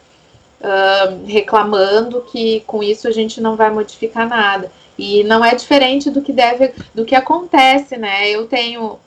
[0.62, 4.72] uh, reclamando que com isso a gente não vai modificar nada.
[4.98, 8.30] E não é diferente do que deve, do que acontece, né?
[8.30, 9.00] Eu tenho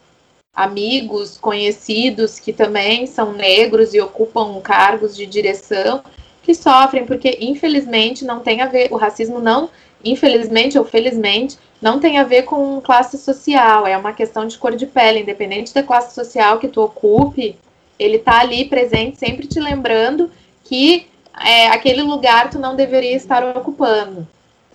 [0.54, 6.02] amigos, conhecidos que também são negros e ocupam cargos de direção
[6.42, 9.70] que sofrem, porque infelizmente não tem a ver, o racismo não,
[10.04, 14.76] infelizmente ou felizmente, não tem a ver com classe social, é uma questão de cor
[14.76, 17.56] de pele, independente da classe social que tu ocupe,
[17.98, 20.30] ele tá ali presente, sempre te lembrando
[20.64, 21.06] que
[21.38, 24.26] é, aquele lugar tu não deveria estar ocupando.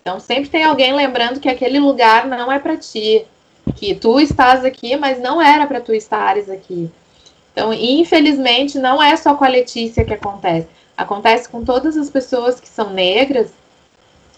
[0.01, 3.25] Então sempre tem alguém lembrando que aquele lugar não é para ti,
[3.75, 6.89] que tu estás aqui, mas não era para tu estares aqui.
[7.51, 10.67] Então, infelizmente, não é só com a Letícia que acontece.
[10.97, 13.51] Acontece com todas as pessoas que são negras,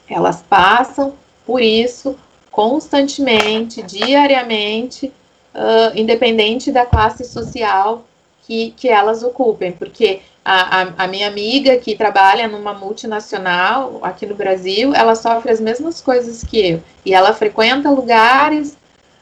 [0.09, 1.13] elas passam
[1.45, 2.17] por isso
[2.51, 5.13] constantemente, diariamente,
[5.53, 8.03] uh, independente da classe social
[8.41, 14.25] que, que elas ocupem, porque a, a, a, minha amiga que trabalha numa multinacional aqui
[14.25, 18.77] no Brasil, ela sofre as mesmas coisas que eu, e ela frequenta lugares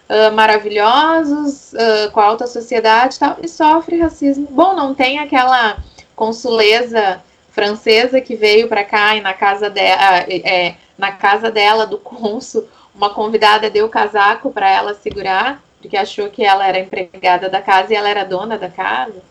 [0.08, 4.48] uh, maravilhosos, uh, com alta sociedade e tal, e sofre racismo.
[4.52, 5.78] Bom, não tem aquela
[6.16, 11.98] consuleza francesa que veio para cá e na casa dela, é, na casa dela do
[11.98, 17.62] cônsul uma convidada deu casaco para ela segurar, porque achou que ela era empregada da
[17.62, 19.22] casa e ela era dona da casa.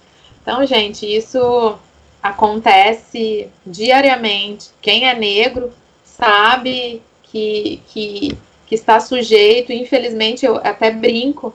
[0.43, 1.79] Então, gente, isso
[2.23, 4.69] acontece diariamente.
[4.83, 5.73] Quem é negro
[6.05, 11.55] sabe que, que, que está sujeito, infelizmente, eu até brinco,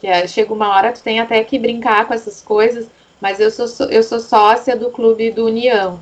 [0.00, 2.88] que é, chega uma hora tu tem até que brincar com essas coisas,
[3.20, 6.00] mas eu sou, eu sou sócia do clube do União.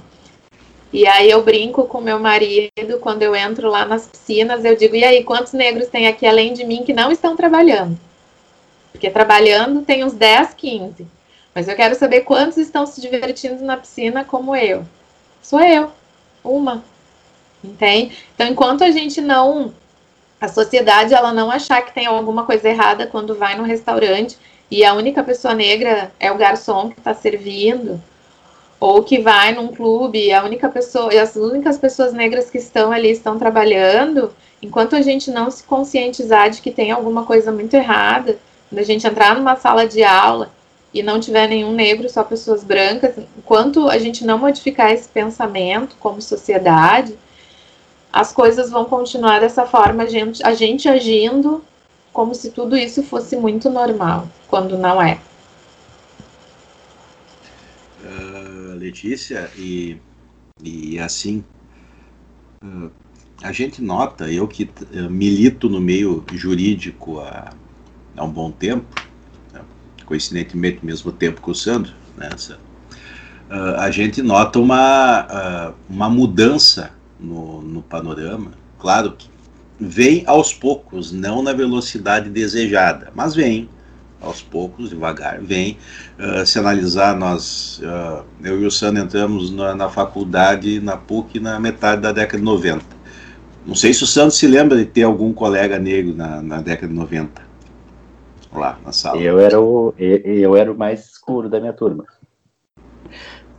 [0.92, 4.94] E aí eu brinco com meu marido quando eu entro lá nas piscinas, eu digo,
[4.94, 7.98] e aí, quantos negros tem aqui além de mim que não estão trabalhando?
[8.92, 11.06] Porque trabalhando tem uns 10, 15.
[11.54, 14.86] Mas eu quero saber quantos estão se divertindo na piscina como eu.
[15.42, 15.90] Sou eu,
[16.42, 16.82] uma.
[17.62, 18.16] Entende?
[18.34, 19.74] Então, enquanto a gente não.
[20.40, 24.38] A sociedade ela não achar que tem alguma coisa errada quando vai no restaurante
[24.70, 28.02] e a única pessoa negra é o garçom que está servindo,
[28.78, 32.92] ou que vai num clube, a única pessoa, e as únicas pessoas negras que estão
[32.92, 37.74] ali estão trabalhando, enquanto a gente não se conscientizar de que tem alguma coisa muito
[37.74, 38.38] errada,
[38.68, 40.50] quando a gente entrar numa sala de aula
[40.92, 45.96] e não tiver nenhum negro, só pessoas brancas, enquanto a gente não modificar esse pensamento
[46.00, 47.16] como sociedade,
[48.12, 51.62] as coisas vão continuar dessa forma, a gente, a gente agindo
[52.16, 55.20] como se tudo isso fosse muito normal, quando não é.
[58.02, 59.98] Uh, Letícia, e,
[60.64, 61.44] e assim,
[62.64, 62.90] uh,
[63.42, 67.50] a gente nota, eu que uh, milito no meio jurídico há
[68.16, 68.86] há um bom tempo,
[69.52, 69.60] né?
[70.06, 73.76] coincidentemente mesmo tempo que o Sandro, nessa, né?
[73.76, 78.52] a gente nota uma, uma mudança no, no panorama.
[78.78, 79.28] Claro que
[79.78, 83.68] vem aos poucos, não na velocidade desejada, mas vem
[84.20, 85.78] aos poucos, devagar, vem.
[86.18, 91.38] Uh, se analisar, nós, uh, eu e o Sandro entramos na, na, faculdade, na PUC,
[91.38, 92.84] na metade da década de 90.
[93.66, 96.88] Não sei se o Sandro se lembra de ter algum colega negro na, na década
[96.88, 97.46] de 90
[98.52, 99.20] lá na sala.
[99.20, 102.04] Eu era o, eu era o mais escuro da minha turma.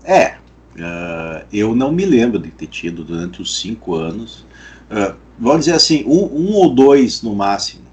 [0.04, 0.36] É,
[0.76, 4.46] uh, eu não me lembro de ter tido durante os cinco anos,
[4.92, 7.86] uh, vamos dizer assim, um, um, ou dois no máximo,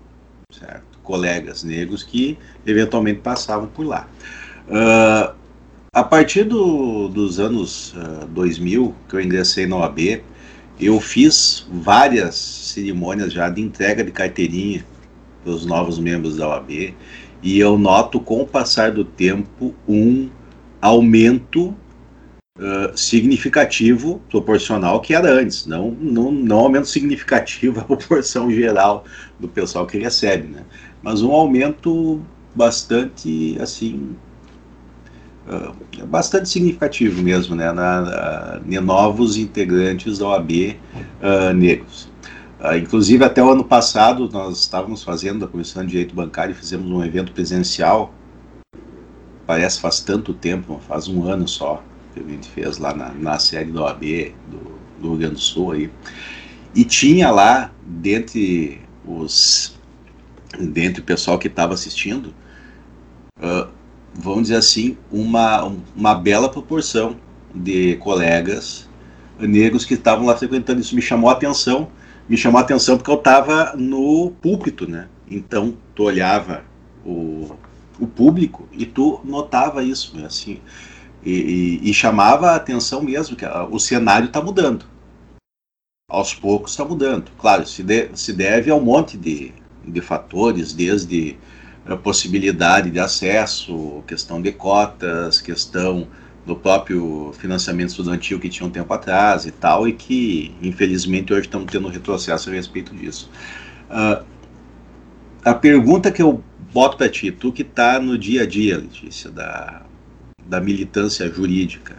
[0.50, 0.98] certo?
[1.02, 4.08] Colegas negros que eventualmente passavam por lá.
[4.68, 5.34] Uh,
[5.92, 10.22] a partir do, dos anos uh, 2000, que eu ingressei na OAB,
[10.80, 14.84] eu fiz várias cerimônias já de entrega de carteirinha
[15.44, 16.94] dos novos membros da OAB,
[17.42, 20.28] e eu noto com o passar do tempo um
[20.80, 21.76] aumento
[22.58, 29.04] uh, significativo, proporcional que era antes, não, não, não aumento significativo a proporção geral
[29.38, 30.64] do pessoal que recebe, né?
[31.02, 32.20] mas um aumento
[32.54, 34.16] bastante assim
[36.06, 42.08] bastante significativo mesmo, né, na, na, novos integrantes da OAB uh, negros.
[42.60, 46.90] Uh, inclusive, até o ano passado, nós estávamos fazendo a Comissão de Direito Bancário fizemos
[46.90, 48.14] um evento presencial.
[49.46, 51.84] Parece faz tanto tempo, faz um ano só,
[52.14, 54.02] que a gente fez lá na, na sede da OAB
[54.48, 55.72] do, do Rio Grande do Sul.
[55.72, 55.90] Aí.
[56.74, 59.74] E tinha lá, dentre os
[60.58, 62.32] dentre o pessoal que estava assistindo,
[63.38, 63.68] uh,
[64.14, 67.16] vamos dizer assim, uma, uma bela proporção
[67.54, 68.88] de colegas
[69.38, 70.80] negros que estavam lá frequentando.
[70.80, 71.88] Isso me chamou a atenção,
[72.28, 75.08] me chamou a atenção porque eu estava no púlpito, né?
[75.28, 76.64] Então, tu olhava
[77.04, 77.56] o,
[77.98, 80.26] o público e tu notava isso, né?
[80.26, 80.60] assim,
[81.24, 84.84] e, e, e chamava a atenção mesmo que o cenário está mudando.
[86.08, 87.30] Aos poucos está mudando.
[87.38, 89.52] Claro, se, de, se deve a um monte de,
[89.86, 91.36] de fatores, desde
[91.86, 96.06] a possibilidade de acesso, questão de cotas, questão
[96.46, 101.42] do próprio financiamento estudantil que tinha um tempo atrás e tal, e que infelizmente hoje
[101.42, 103.30] estamos tendo retrocesso a respeito disso.
[103.88, 104.24] Uh,
[105.42, 109.30] a pergunta que eu boto para ti, tu que está no dia a dia, Letícia,
[109.30, 109.83] da,
[110.46, 111.96] da militância jurídica,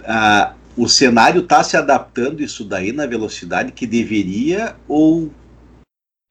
[0.00, 5.30] uh, o cenário está se adaptando isso daí na velocidade que deveria ou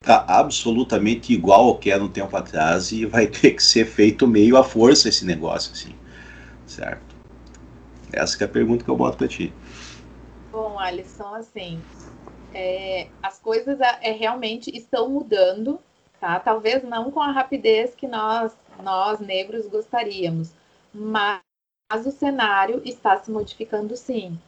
[0.02, 4.26] está absolutamente igual ao que era no tempo atrás e vai ter que ser feito
[4.26, 5.94] meio à força esse negócio assim?
[6.70, 7.16] certo?
[8.12, 9.52] Essa é a pergunta que eu boto para ti.
[10.50, 11.80] Bom, Alisson, assim,
[12.54, 15.78] é, as coisas é, é, realmente estão mudando,
[16.20, 16.40] tá?
[16.40, 20.50] Talvez não com a rapidez que nós, nós negros gostaríamos,
[20.92, 21.40] mas,
[22.06, 24.38] o cenário está se modificando sim.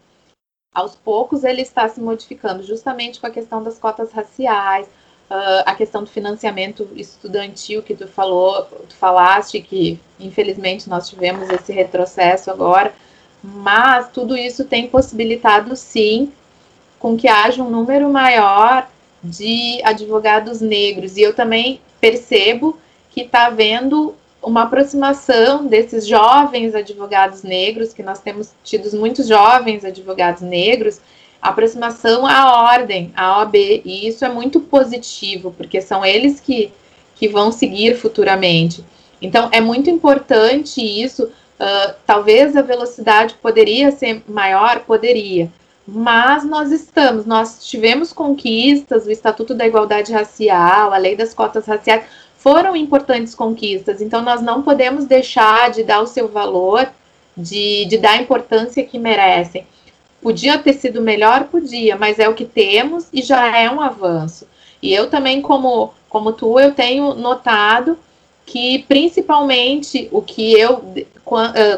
[0.75, 5.75] Aos poucos ele está se modificando, justamente com a questão das cotas raciais, uh, a
[5.75, 12.51] questão do financiamento estudantil que tu falou, tu falaste que infelizmente nós tivemos esse retrocesso
[12.51, 12.95] agora,
[13.43, 16.33] mas tudo isso tem possibilitado sim
[16.99, 18.89] com que haja um número maior
[19.23, 21.17] de advogados negros.
[21.17, 22.79] E eu também percebo
[23.11, 29.85] que está havendo uma aproximação desses jovens advogados negros, que nós temos tido muitos jovens
[29.85, 31.01] advogados negros,
[31.41, 36.73] aproximação à ordem, à OAB, e isso é muito positivo, porque são eles que,
[37.15, 38.85] que vão seguir futuramente.
[39.21, 41.25] Então, é muito importante isso.
[41.25, 45.49] Uh, talvez a velocidade poderia ser maior, poderia,
[45.87, 51.67] mas nós estamos, nós tivemos conquistas, o Estatuto da Igualdade Racial, a Lei das Cotas
[51.67, 52.05] Raciais,
[52.43, 56.91] foram importantes conquistas, então nós não podemos deixar de dar o seu valor,
[57.37, 59.65] de, de dar a importância que merecem.
[60.21, 61.45] Podia ter sido melhor?
[61.45, 64.47] Podia, mas é o que temos e já é um avanço.
[64.83, 67.97] E eu também, como, como tu, eu tenho notado
[68.45, 70.83] que principalmente o que eu,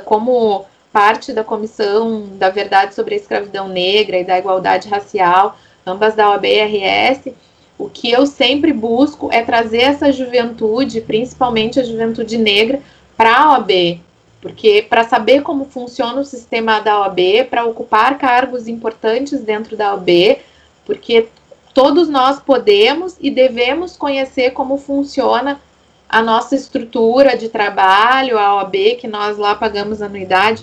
[0.06, 6.14] como parte da Comissão da Verdade sobre a Escravidão Negra e da Igualdade Racial, ambas
[6.14, 7.34] da OAB-RS,
[7.78, 12.80] o que eu sempre busco é trazer essa juventude, principalmente a juventude negra,
[13.16, 14.00] para a OAB,
[14.40, 19.92] porque para saber como funciona o sistema da OAB, para ocupar cargos importantes dentro da
[19.94, 20.38] OAB,
[20.84, 21.28] porque
[21.72, 25.60] todos nós podemos e devemos conhecer como funciona
[26.08, 30.62] a nossa estrutura de trabalho, a OAB, que nós lá pagamos anuidade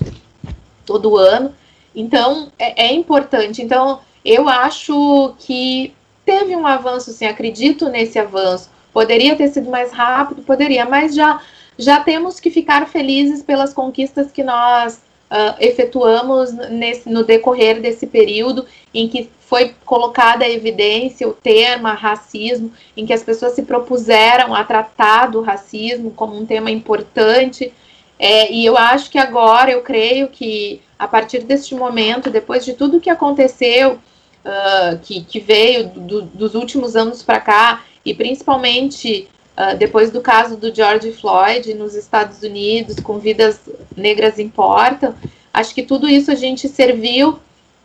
[0.85, 1.53] todo ano.
[1.93, 3.61] Então, é, é importante.
[3.61, 5.93] Então, eu acho que
[6.31, 8.69] teve um avanço, sim, acredito nesse avanço.
[8.93, 11.41] Poderia ter sido mais rápido, poderia, mas já,
[11.77, 18.07] já temos que ficar felizes pelas conquistas que nós uh, efetuamos nesse, no decorrer desse
[18.07, 23.63] período em que foi colocada a evidência o termo racismo, em que as pessoas se
[23.63, 27.73] propuseram a tratar do racismo como um tema importante.
[28.17, 32.73] É, e eu acho que agora, eu creio que a partir deste momento, depois de
[32.73, 33.99] tudo que aconteceu,
[34.45, 39.27] uh, que, que, veio do, dos últimos anos para cá, e principalmente
[39.57, 43.59] uh, depois do caso do George Floyd nos Estados Unidos, com vidas
[43.95, 45.15] negras importam,
[45.53, 47.39] acho que tudo isso a gente serviu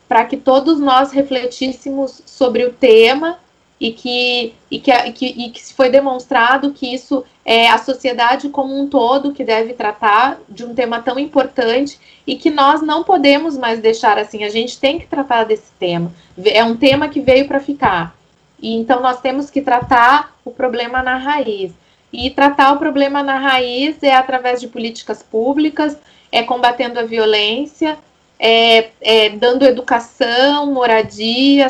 [0.09, 3.38] para que todos nós refletíssemos sobre o tema
[3.79, 8.49] e que, e que, e que, e que foi demonstrado que isso é a sociedade
[8.49, 13.05] como um todo que deve tratar de um tema tão importante e que nós não
[13.05, 16.12] podemos mais deixar assim, a gente tem que tratar desse tema.
[16.45, 18.16] É um tema que veio para ficar.
[18.61, 21.72] E então nós temos que tratar o problema na raiz.
[22.12, 25.99] E tratar o problema na raiz é através de políticas públicas,
[26.33, 27.99] é combatendo a violência,
[28.39, 31.68] é, é dando educação, moradia,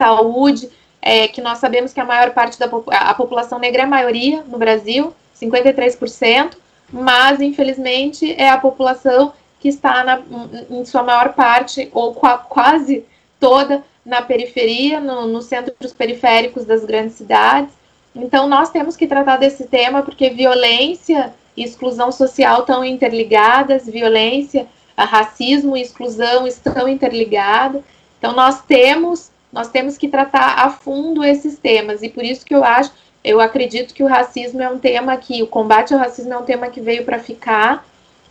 [0.00, 0.70] saúde,
[1.08, 4.44] é, que nós sabemos que a maior parte da a população negra é a maioria
[4.46, 6.52] no Brasil, 53%,
[6.92, 10.20] mas infelizmente é a população que está na,
[10.68, 13.06] em sua maior parte, ou quase
[13.40, 17.70] toda, na periferia, no, nos centros periféricos das grandes cidades.
[18.14, 24.66] Então, nós temos que tratar desse tema porque violência e exclusão social estão interligadas, violência,
[24.94, 27.82] racismo e exclusão estão interligadas.
[28.18, 32.54] Então, nós temos nós temos que tratar a fundo esses temas, e por isso que
[32.54, 32.92] eu acho,
[33.24, 36.44] eu acredito que o racismo é um tema que, o combate ao racismo é um
[36.44, 37.86] tema que veio para ficar,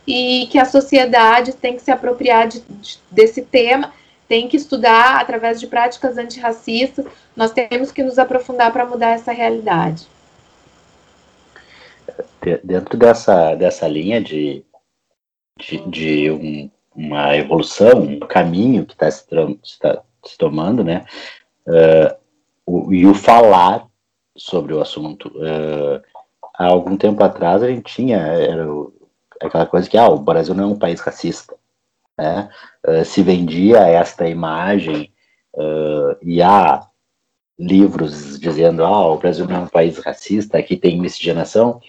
[0.06, 3.92] e que a sociedade tem que se apropriar de, de, desse tema,
[4.26, 7.04] tem que estudar através de práticas antirracistas,
[7.36, 10.06] nós temos que nos aprofundar para mudar essa realidade.
[12.64, 14.64] Dentro dessa, dessa linha de,
[15.58, 19.26] de, de um, uma evolução, um caminho que está se,
[19.78, 20.02] tá,
[20.36, 21.04] tomando, né?
[21.66, 22.16] Uh,
[22.66, 23.86] o, e o falar
[24.36, 25.28] sobre o assunto.
[25.28, 26.02] Uh,
[26.54, 28.92] há algum tempo atrás a gente tinha era o,
[29.40, 31.54] aquela coisa que ah, o Brasil não é um país racista,
[32.16, 32.48] né?
[32.86, 35.12] Uh, se vendia esta imagem
[36.22, 36.86] e há
[37.58, 41.80] livros dizendo ah, o Brasil não é um país racista, aqui tem miscigenação.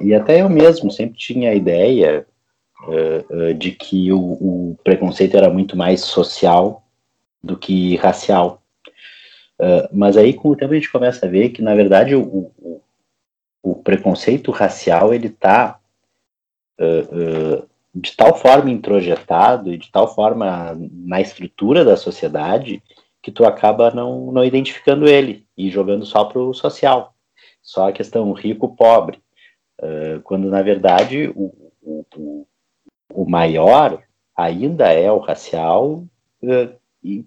[0.00, 2.26] e até eu mesmo sempre tinha a ideia
[3.56, 6.81] de que o, o preconceito era muito mais social
[7.42, 8.62] do que racial.
[9.58, 12.50] Uh, mas aí, com o tempo, a gente começa a ver que, na verdade, o,
[12.58, 12.82] o,
[13.62, 15.78] o preconceito racial ele está
[16.80, 22.82] uh, uh, de tal forma introjetado e de tal forma na estrutura da sociedade
[23.22, 27.14] que tu acaba não, não identificando ele e jogando só para o social,
[27.62, 29.22] só a questão rico-pobre,
[30.24, 32.46] quando, na verdade, o, o,
[33.12, 34.02] o maior
[34.36, 36.04] ainda é o racial
[37.02, 37.24] e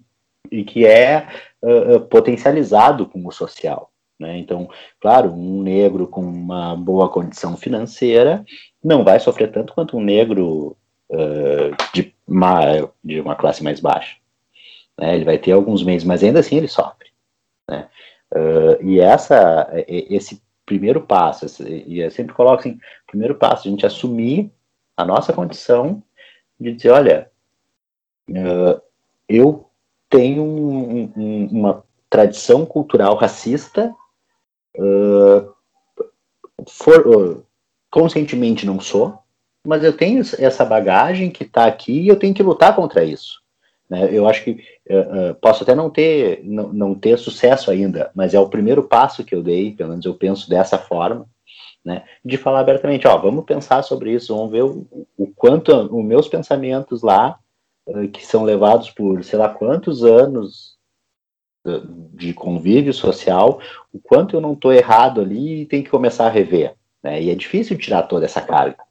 [0.50, 1.28] e que é
[1.62, 3.90] uh, potencializado com o social.
[4.18, 4.38] Né?
[4.38, 4.68] Então,
[5.00, 8.44] claro, um negro com uma boa condição financeira
[8.82, 10.76] não vai sofrer tanto quanto um negro
[11.10, 14.16] uh, de, uma, de uma classe mais baixa.
[14.98, 15.14] Né?
[15.14, 17.10] Ele vai ter alguns meios, mas ainda assim ele sofre.
[17.68, 17.88] Né?
[18.32, 23.86] Uh, e essa, esse primeiro passo, e eu sempre coloco assim, primeiro passo, a gente
[23.86, 24.50] assumir
[24.96, 26.02] a nossa condição
[26.58, 27.30] de dizer, olha,
[28.30, 28.80] uh,
[29.28, 29.65] eu
[30.08, 33.94] tenho um, um, uma tradição cultural racista,
[34.78, 35.52] uh,
[36.68, 37.46] for, uh,
[37.90, 39.18] conscientemente não sou,
[39.66, 43.40] mas eu tenho essa bagagem que está aqui e eu tenho que lutar contra isso.
[43.88, 44.08] Né?
[44.12, 48.40] Eu acho que uh, posso até não ter, não, não, ter sucesso ainda, mas é
[48.40, 51.26] o primeiro passo que eu dei, pelo menos eu penso dessa forma,
[51.84, 52.04] né?
[52.24, 54.86] de falar abertamente, ó, vamos pensar sobre isso, vamos ver o,
[55.16, 57.38] o quanto os meus pensamentos lá,
[58.12, 60.76] que são levados por sei lá quantos anos
[62.14, 63.60] de convívio social,
[63.92, 66.76] o quanto eu não estou errado ali e tem que começar a rever.
[67.02, 67.22] Né?
[67.22, 68.84] E é difícil tirar toda essa carga.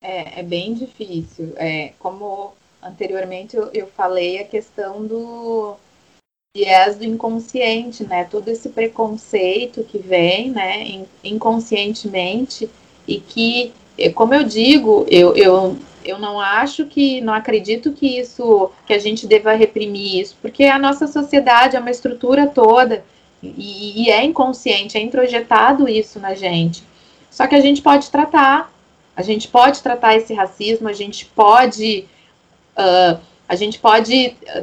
[0.00, 1.52] É, é bem difícil.
[1.56, 5.76] É, como anteriormente eu, eu falei, a questão do
[6.56, 8.24] viés do inconsciente, né?
[8.24, 12.70] Todo esse preconceito que vem, né, inconscientemente
[13.06, 13.72] e que,
[14.14, 18.98] como eu digo, eu, eu, eu não acho que, não acredito que isso, que a
[18.98, 23.04] gente deva reprimir isso, porque a nossa sociedade é uma estrutura toda
[23.42, 26.82] e, e é inconsciente, é introjetado isso na gente.
[27.30, 28.72] Só que a gente pode tratar
[29.18, 32.06] a gente pode tratar esse racismo, a gente pode,
[32.78, 33.18] uh,
[33.48, 34.62] a gente pode ah,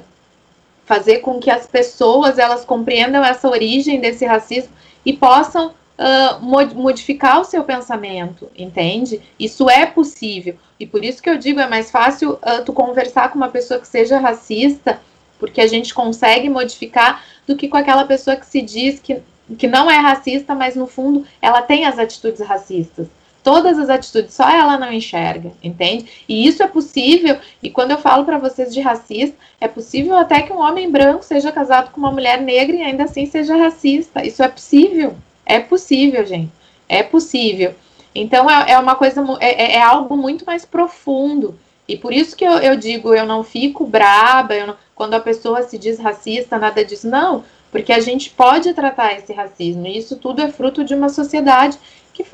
[0.86, 4.72] fazer com que as pessoas elas compreendam essa origem desse racismo
[5.06, 6.44] e possam uh,
[6.76, 9.22] modificar o seu pensamento, entende?
[9.40, 13.30] Isso é possível e por isso que eu digo é mais fácil uh, tu conversar
[13.30, 15.00] com uma pessoa que seja racista,
[15.40, 19.22] porque a gente consegue modificar do que com aquela pessoa que se diz que,
[19.58, 23.08] que não é racista, mas no fundo ela tem as atitudes racistas
[23.46, 26.24] todas as atitudes, só ela não enxerga, entende?
[26.28, 30.42] E isso é possível, e quando eu falo para vocês de racista, é possível até
[30.42, 34.26] que um homem branco seja casado com uma mulher negra e ainda assim seja racista.
[34.26, 35.16] Isso é possível.
[35.46, 36.52] É possível, gente.
[36.88, 37.76] É possível.
[38.14, 41.60] Então é, é uma coisa, é, é, é algo muito mais profundo.
[41.88, 45.62] E por isso que eu, eu digo, eu não fico braba, não, quando a pessoa
[45.64, 47.08] se diz racista, nada disso.
[47.08, 49.86] Não, porque a gente pode tratar esse racismo.
[49.86, 51.78] E isso tudo é fruto de uma sociedade
[52.14, 52.26] que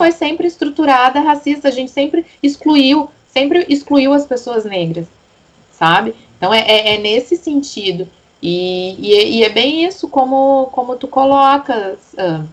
[0.00, 5.06] foi sempre estruturada racista, a gente sempre excluiu, sempre excluiu as pessoas negras,
[5.72, 6.14] sabe?
[6.36, 8.08] Então é, é, é nesse sentido.
[8.42, 12.46] E, e, e, é bem isso como, como tu colocas, uh,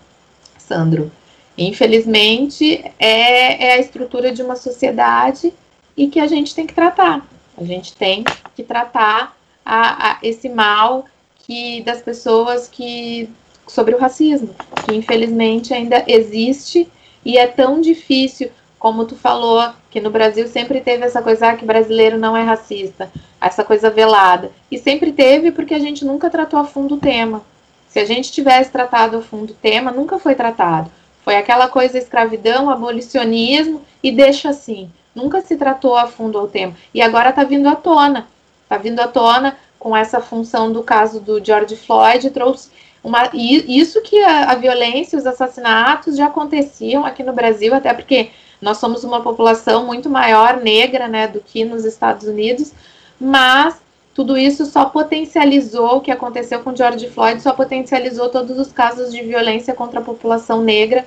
[0.57, 1.11] Sandro.
[1.57, 5.53] Infelizmente, é, é a estrutura de uma sociedade
[5.95, 7.27] e que a gente tem que tratar.
[7.57, 8.23] A gente tem
[8.55, 11.05] que tratar a, a esse mal
[11.45, 13.29] que das pessoas que
[13.67, 14.53] sobre o racismo,
[14.85, 16.89] que infelizmente ainda existe
[17.23, 18.49] e é tão difícil,
[18.83, 22.43] como tu falou, que no Brasil sempre teve essa coisa ah, que brasileiro não é
[22.43, 23.09] racista,
[23.39, 24.51] essa coisa velada.
[24.69, 27.41] E sempre teve porque a gente nunca tratou a fundo o tema.
[27.87, 30.91] Se a gente tivesse tratado a fundo o tema, nunca foi tratado.
[31.23, 34.91] Foi aquela coisa escravidão, abolicionismo e deixa assim.
[35.15, 36.75] Nunca se tratou a fundo o tema.
[36.93, 38.27] E agora está vindo à tona.
[38.63, 42.69] Está vindo à tona com essa função do caso do George Floyd, trouxe
[43.01, 48.29] uma, isso que a, a violência, os assassinatos já aconteciam aqui no Brasil, até porque
[48.63, 52.71] nós somos uma população muito maior negra, né, do que nos Estados Unidos,
[53.19, 53.75] mas
[54.13, 59.11] tudo isso só potencializou o que aconteceu com George Floyd, só potencializou todos os casos
[59.11, 61.05] de violência contra a população negra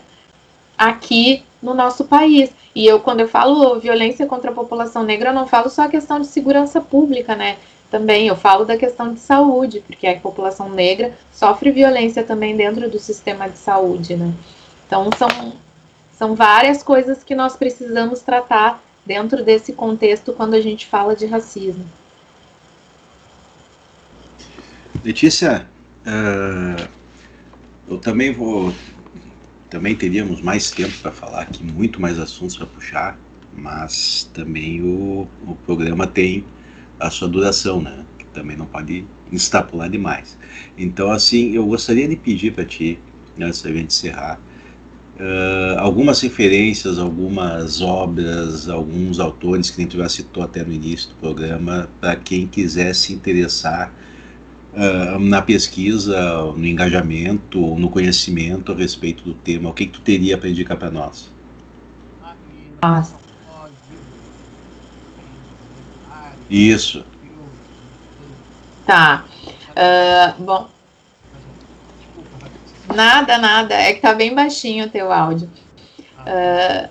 [0.76, 2.50] aqui no nosso país.
[2.74, 5.88] E eu, quando eu falo violência contra a população negra, eu não falo só a
[5.88, 7.56] questão de segurança pública, né?
[7.90, 12.90] também eu falo da questão de saúde, porque a população negra sofre violência também dentro
[12.90, 14.32] do sistema de saúde, né?
[14.86, 15.28] Então são,
[16.18, 21.26] são várias coisas que nós precisamos tratar dentro desse contexto quando a gente fala de
[21.26, 21.84] racismo.
[25.04, 25.68] Letícia,
[26.06, 26.88] uh,
[27.86, 28.74] eu também vou,
[29.70, 33.18] também teríamos mais tempo para falar aqui, muito mais assuntos para puxar,
[33.52, 36.44] mas também o, o programa tem
[36.98, 38.04] a sua duração, né?
[38.18, 40.36] Que também não pode extrapolar demais.
[40.76, 42.98] Então, assim, eu gostaria de pedir para ti,
[43.38, 44.40] antes da gente encerrar,
[45.16, 51.10] uh, algumas referências, algumas obras, alguns autores que a gente já citou até no início
[51.10, 53.92] do programa, para quem quiser se interessar
[54.72, 56.18] uh, na pesquisa,
[56.56, 59.70] no engajamento, no conhecimento a respeito do tema.
[59.70, 61.30] O que, que tu teria para indicar para nós?
[66.48, 67.04] Isso.
[68.86, 69.24] Tá.
[69.70, 70.75] Uh, bom.
[72.96, 73.74] Nada, nada.
[73.74, 75.50] É que tá bem baixinho o teu áudio.
[76.20, 76.88] Uh,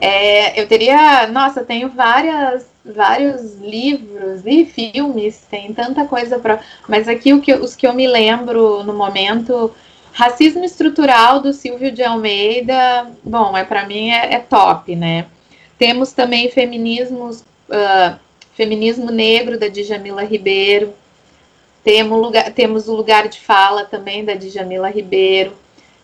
[0.00, 1.26] é, eu teria.
[1.26, 6.60] Nossa, tenho várias, vários livros e filmes, tem tanta coisa para.
[6.88, 9.74] Mas aqui o que, os que eu me lembro no momento.
[10.12, 15.26] Racismo estrutural do Silvio de Almeida, bom, é para mim é, é, top, né?
[15.78, 18.18] Temos também feminismos, uh,
[18.52, 20.92] feminismo negro da Djamila Ribeiro.
[21.82, 25.52] Temos, lugar, temos o lugar de fala também da Djamila Ribeiro.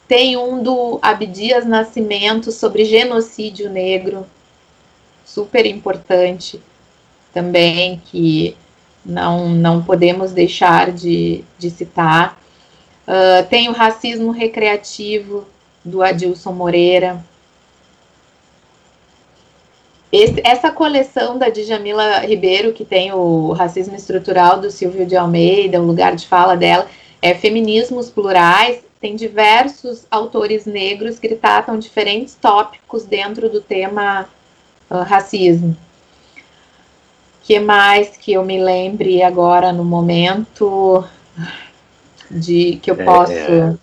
[0.07, 4.27] Tem um do Abdias Nascimento sobre genocídio negro,
[5.25, 6.61] super importante
[7.33, 8.57] também, que
[9.05, 12.41] não, não podemos deixar de, de citar.
[13.07, 15.47] Uh, tem o racismo recreativo
[15.85, 17.23] do Adilson Moreira.
[20.15, 25.81] Esse, essa coleção da Djamila Ribeiro, que tem o racismo estrutural do Silvio de Almeida,
[25.81, 26.87] o lugar de fala dela,
[27.21, 34.29] é Feminismos Plurais, tem diversos autores negros que tratam diferentes tópicos dentro do tema
[34.89, 35.77] uh, racismo.
[37.43, 41.05] que mais que eu me lembre agora no momento?
[42.31, 43.33] de que eu é, posso.
[43.33, 43.75] É,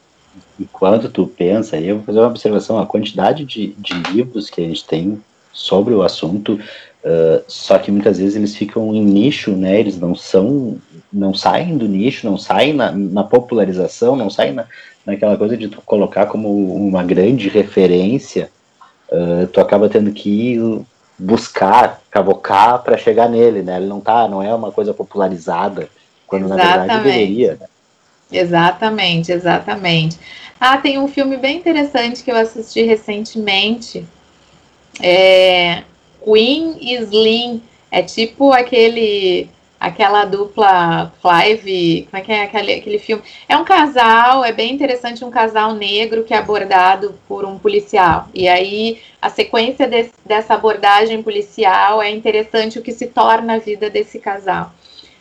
[0.60, 4.64] enquanto tu pensa, eu vou fazer uma observação: a quantidade de, de livros que a
[4.64, 5.22] gente tem
[5.54, 9.80] sobre o assunto, uh, só que muitas vezes eles ficam em nicho, né?
[9.80, 10.78] Eles não são,
[11.12, 14.66] não saem do nicho, não saem na, na popularização, não saem na,
[15.06, 18.50] naquela coisa de tu colocar como uma grande referência.
[19.12, 20.82] Uh, tu acaba tendo que ir
[21.20, 23.78] buscar, cavocar para chegar nele, né?
[23.78, 25.90] Ele não tá, não é uma coisa popularizada,
[26.26, 26.70] quando Exatamente.
[26.70, 27.58] na verdade deveria.
[27.60, 27.68] Né?
[28.32, 30.18] Exatamente, exatamente.
[30.60, 34.06] Ah, tem um filme bem interessante que eu assisti recentemente.
[35.00, 35.84] É
[36.24, 37.62] Queen e Slim.
[37.92, 39.50] É tipo aquele
[39.82, 43.24] aquela dupla Clive, como é que é aquele, aquele filme?
[43.50, 48.28] É um casal, é bem interessante, um casal negro que é abordado por um policial.
[48.32, 49.90] E aí a sequência
[50.24, 54.72] dessa abordagem policial é interessante o que se torna a vida desse casal.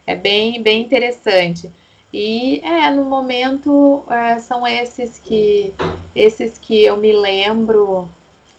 [0.06, 1.70] É bem, bem interessante.
[2.12, 5.72] E é, no momento é, são esses que
[6.14, 8.10] esses que eu me lembro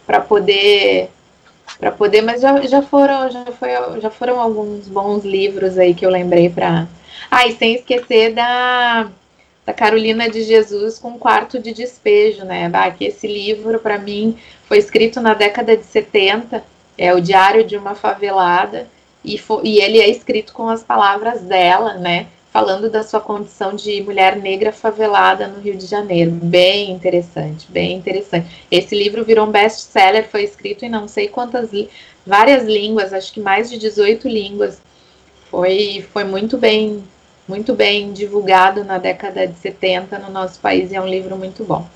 [0.06, 1.10] para poder
[1.80, 3.70] para poder, mas já, já foram já foi
[4.02, 6.88] já foram alguns bons livros aí que eu lembrei para.
[7.30, 9.10] Ah, e sem esquecer da
[9.66, 12.68] da Carolina de Jesus com Quarto de Despejo, né?
[12.68, 14.38] Bah, que esse livro para mim
[14.68, 16.64] foi escrito na década de 70,
[16.98, 18.88] é o Diário de uma Favelada
[19.24, 22.28] e, foi, e ele é escrito com as palavras dela, né?
[22.52, 26.32] Falando da sua condição de mulher negra favelada no Rio de Janeiro.
[26.32, 28.66] Bem interessante, bem interessante.
[28.70, 31.70] Esse livro virou um best-seller, foi escrito em não sei quantas,
[32.28, 34.82] várias línguas, acho que mais de 18 línguas.
[35.50, 37.04] Foi, foi muito bem,
[37.48, 41.64] muito bem divulgado na década de 70 no nosso país e é um livro muito
[41.64, 41.88] bom.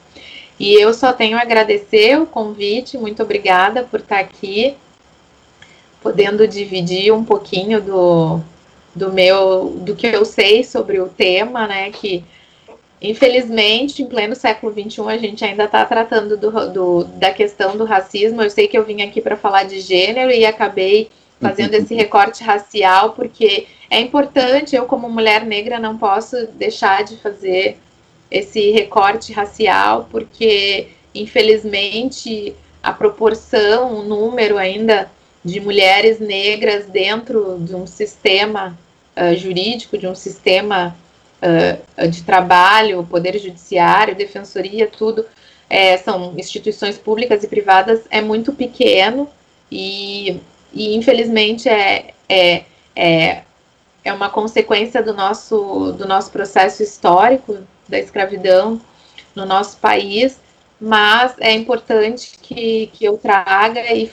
[0.58, 4.78] E eu só tenho a agradecer o convite, muito obrigada por estar aqui,
[6.02, 8.42] podendo dividir um pouquinho do,
[8.96, 11.92] do meu, do que eu sei sobre o tema, né?
[11.92, 12.24] Que
[13.02, 17.84] infelizmente, em pleno século XXI, a gente ainda está tratando do, do, da questão do
[17.84, 18.42] racismo.
[18.42, 21.10] Eu sei que eu vim aqui para falar de gênero e acabei
[21.40, 27.18] fazendo esse recorte racial, porque é importante, eu como mulher negra não posso deixar de
[27.18, 27.78] fazer
[28.32, 35.12] esse recorte racial, porque infelizmente a proporção, o número ainda
[35.44, 38.76] de mulheres negras dentro de um sistema
[39.18, 40.96] uh, jurídico, de um sistema
[41.42, 45.26] uh, de trabalho, poder judiciário, defensoria, tudo,
[45.70, 49.30] é, são instituições públicas e privadas, é muito pequeno
[49.72, 50.40] e,
[50.72, 52.66] e infelizmente é, é,
[52.96, 53.44] é,
[54.04, 58.80] é uma consequência do nosso, do nosso processo histórico da escravidão
[59.36, 60.40] no nosso país,
[60.80, 64.12] mas é importante que, que eu traga e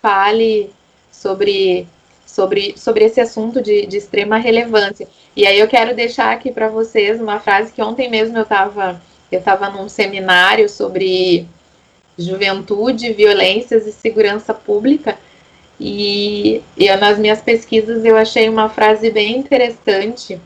[0.00, 0.70] fale
[1.10, 1.86] sobre
[2.32, 5.06] sobre, sobre esse assunto de, de extrema relevância.
[5.36, 9.00] E aí eu quero deixar aqui para vocês uma frase que ontem mesmo eu estava
[9.30, 11.46] eu estava num seminário sobre
[12.18, 15.16] juventude, violências e segurança pública.
[15.80, 20.38] E eu, nas minhas pesquisas eu achei uma frase bem interessante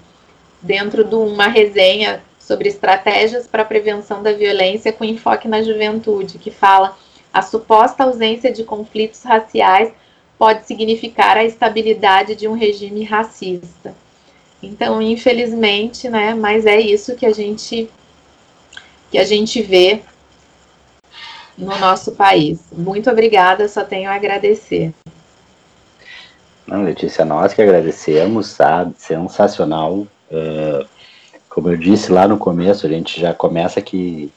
[0.63, 6.39] dentro de uma resenha sobre estratégias para a prevenção da violência com enfoque na juventude,
[6.39, 6.97] que fala
[7.33, 9.93] a suposta ausência de conflitos raciais
[10.39, 13.95] pode significar a estabilidade de um regime racista.
[14.63, 17.89] Então, infelizmente, né, mas é isso que a gente
[19.11, 20.03] que a gente vê
[21.57, 22.59] no nosso país.
[22.73, 24.93] Muito obrigada, só tenho a agradecer.
[26.67, 28.95] Não, Letícia, nós que agradecemos, sabe?
[28.99, 30.07] Sensacional.
[30.29, 30.87] Uh,
[31.49, 34.33] como eu disse lá no começo, a gente já começa que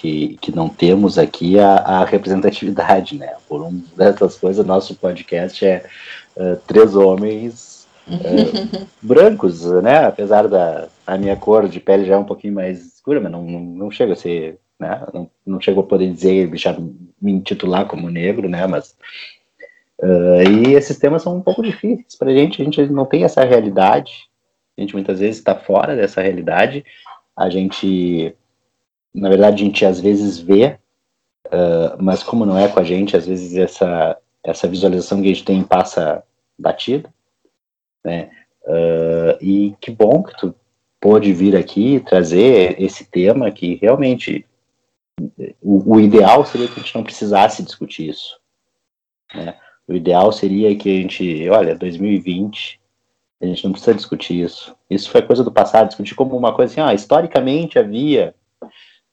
[0.00, 3.34] que, que não temos aqui a, a representatividade, né?
[3.46, 5.84] Por uma dessas coisas, nosso podcast é
[6.36, 10.06] uh, três homens uh, brancos, né?
[10.06, 13.44] Apesar da a minha cor de pele já é um pouquinho mais escura, mas não,
[13.44, 15.04] não, não chega a ser, né?
[15.12, 16.74] Não, não chegou a poder dizer, já
[17.20, 18.66] me intitular como negro, né?
[18.66, 18.96] Mas
[20.02, 22.62] uh, e esses temas são um pouco difíceis para a gente.
[22.62, 24.30] A gente não tem essa realidade.
[24.78, 26.86] A gente muitas vezes está fora dessa realidade.
[27.36, 28.34] A gente,
[29.14, 30.78] na verdade, a gente às vezes vê,
[31.46, 35.34] uh, mas como não é com a gente, às vezes essa essa visualização que a
[35.34, 36.22] gente tem passa
[36.58, 37.12] batida,
[38.04, 38.30] né?
[38.62, 40.54] Uh, e que bom que tu
[41.00, 44.46] pôde vir aqui trazer esse tema que realmente
[45.62, 48.38] o, o, ideal seria que a gente não precisasse discutir isso.
[49.34, 49.58] Né?
[49.88, 52.80] O ideal seria que a gente, olha, 2020,
[53.40, 54.76] a gente não precisa discutir isso.
[54.88, 58.34] Isso foi coisa do passado, discutir como uma coisa assim, ah, historicamente havia,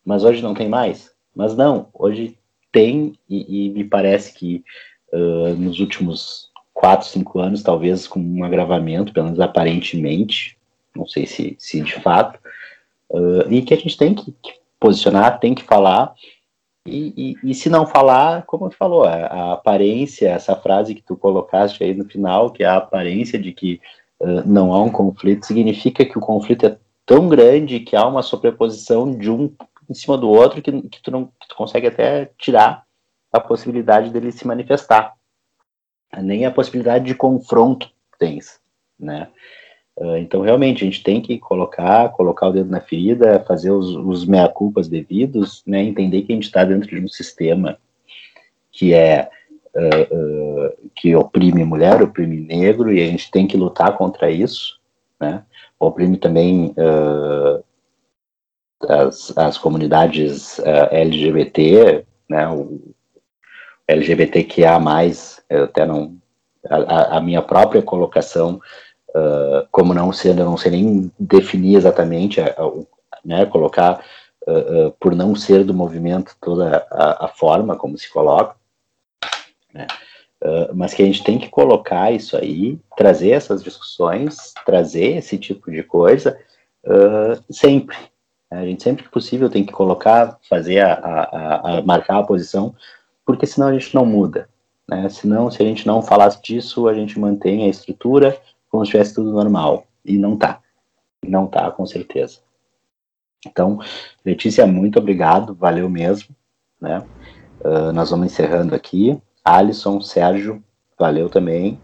[0.07, 1.11] mas hoje não tem mais.
[1.35, 2.39] Mas não, hoje
[2.71, 4.63] tem e, e me parece que
[5.11, 10.57] uh, nos últimos quatro, cinco anos, talvez com um agravamento, pelo menos aparentemente,
[10.95, 12.39] não sei se, se de fato,
[13.09, 16.13] uh, e que a gente tem que, que posicionar, tem que falar,
[16.85, 21.01] e, e, e, se não falar, como tu falou, a, a, aparência, essa frase que
[21.01, 23.81] tu colocaste aí no final, que é a aparência de que
[24.21, 28.23] uh, não há um conflito, significa que o conflito é tão grande que há uma
[28.23, 29.51] sobreposição de um
[29.89, 32.84] em cima do outro que, que, tu, não, que tu consegue até tirar
[33.31, 35.18] a possibilidade dele se manifestar
[36.22, 37.89] nem a possibilidade de confronto
[38.19, 38.59] tens,
[38.99, 39.27] né?
[39.95, 43.95] Uh, então, realmente, a gente tem que colocar, colocar o dedo na ferida, fazer os,
[43.95, 45.81] os meia-culpas devidos, né?
[45.81, 47.77] Entender que a gente está dentro de um sistema
[48.72, 49.30] que é
[49.76, 54.80] uh, uh, que oprime mulher, oprime negro, e a gente tem que lutar contra isso,
[55.19, 55.43] né?
[55.80, 56.73] Oprime também
[58.87, 60.59] as, as comunidades
[60.91, 62.47] LGBT, né?
[62.49, 62.95] O,
[63.87, 64.79] LGBTQIA+,
[65.49, 66.17] eu até não,
[66.69, 68.59] a, a minha própria colocação,
[69.09, 72.71] uh, como não sendo, eu não sei nem definir exatamente, a, a,
[73.23, 74.03] né, colocar
[74.45, 78.55] uh, uh, por não ser do movimento toda a forma como se coloca,
[79.73, 79.87] né,
[80.75, 85.71] mas que a gente tem que colocar isso aí, trazer essas discussões, trazer esse tipo
[85.71, 86.39] de coisa
[87.49, 87.97] sempre.
[88.49, 92.74] A gente sempre que possível tem que colocar, fazer a, a, a marcar a posição
[93.28, 94.48] porque senão a gente não muda.
[94.88, 95.10] Né?
[95.10, 99.14] Senão, se a gente não falasse disso, a gente mantém a estrutura como se estivesse
[99.14, 99.86] tudo normal.
[100.06, 100.61] E não tá.
[101.28, 102.40] Não tá, com certeza.
[103.45, 103.80] Então,
[104.26, 106.30] Letícia, muito obrigado, valeu mesmo.
[106.80, 107.03] Né?
[107.60, 109.22] Uh, nós vamos encerrando aqui.
[109.44, 110.64] Alisson, Sérgio,
[110.98, 111.80] valeu também.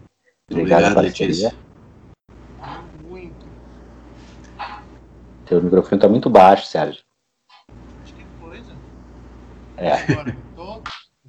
[0.50, 1.54] Obrigado, obrigado Letícia.
[5.46, 7.02] Teu microfone está muito baixo, Sérgio.
[8.02, 8.72] Acho que coisa.
[9.76, 9.92] É.
[9.92, 10.44] Agora.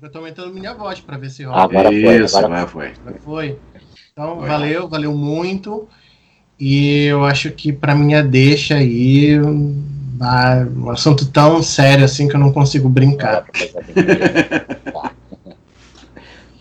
[0.06, 1.64] Eu tô aumentando minha voz para ver se rola.
[1.64, 2.94] Agora foi, Isso, agora foi.
[3.00, 3.60] Agora foi.
[4.12, 4.48] Então, foi.
[4.48, 5.90] valeu, valeu muito.
[6.60, 12.40] E eu acho que para minha deixa aí um assunto tão sério assim que eu
[12.40, 13.48] não consigo brincar.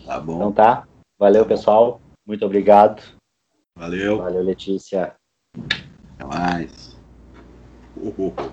[0.05, 0.37] tá bom.
[0.37, 0.87] Então tá.
[1.19, 2.01] Valeu, pessoal.
[2.25, 3.03] Muito obrigado.
[3.77, 4.17] Valeu.
[4.17, 5.13] Valeu, Letícia.
[6.17, 6.94] Até mais.
[7.97, 8.51] Oh, oh, oh.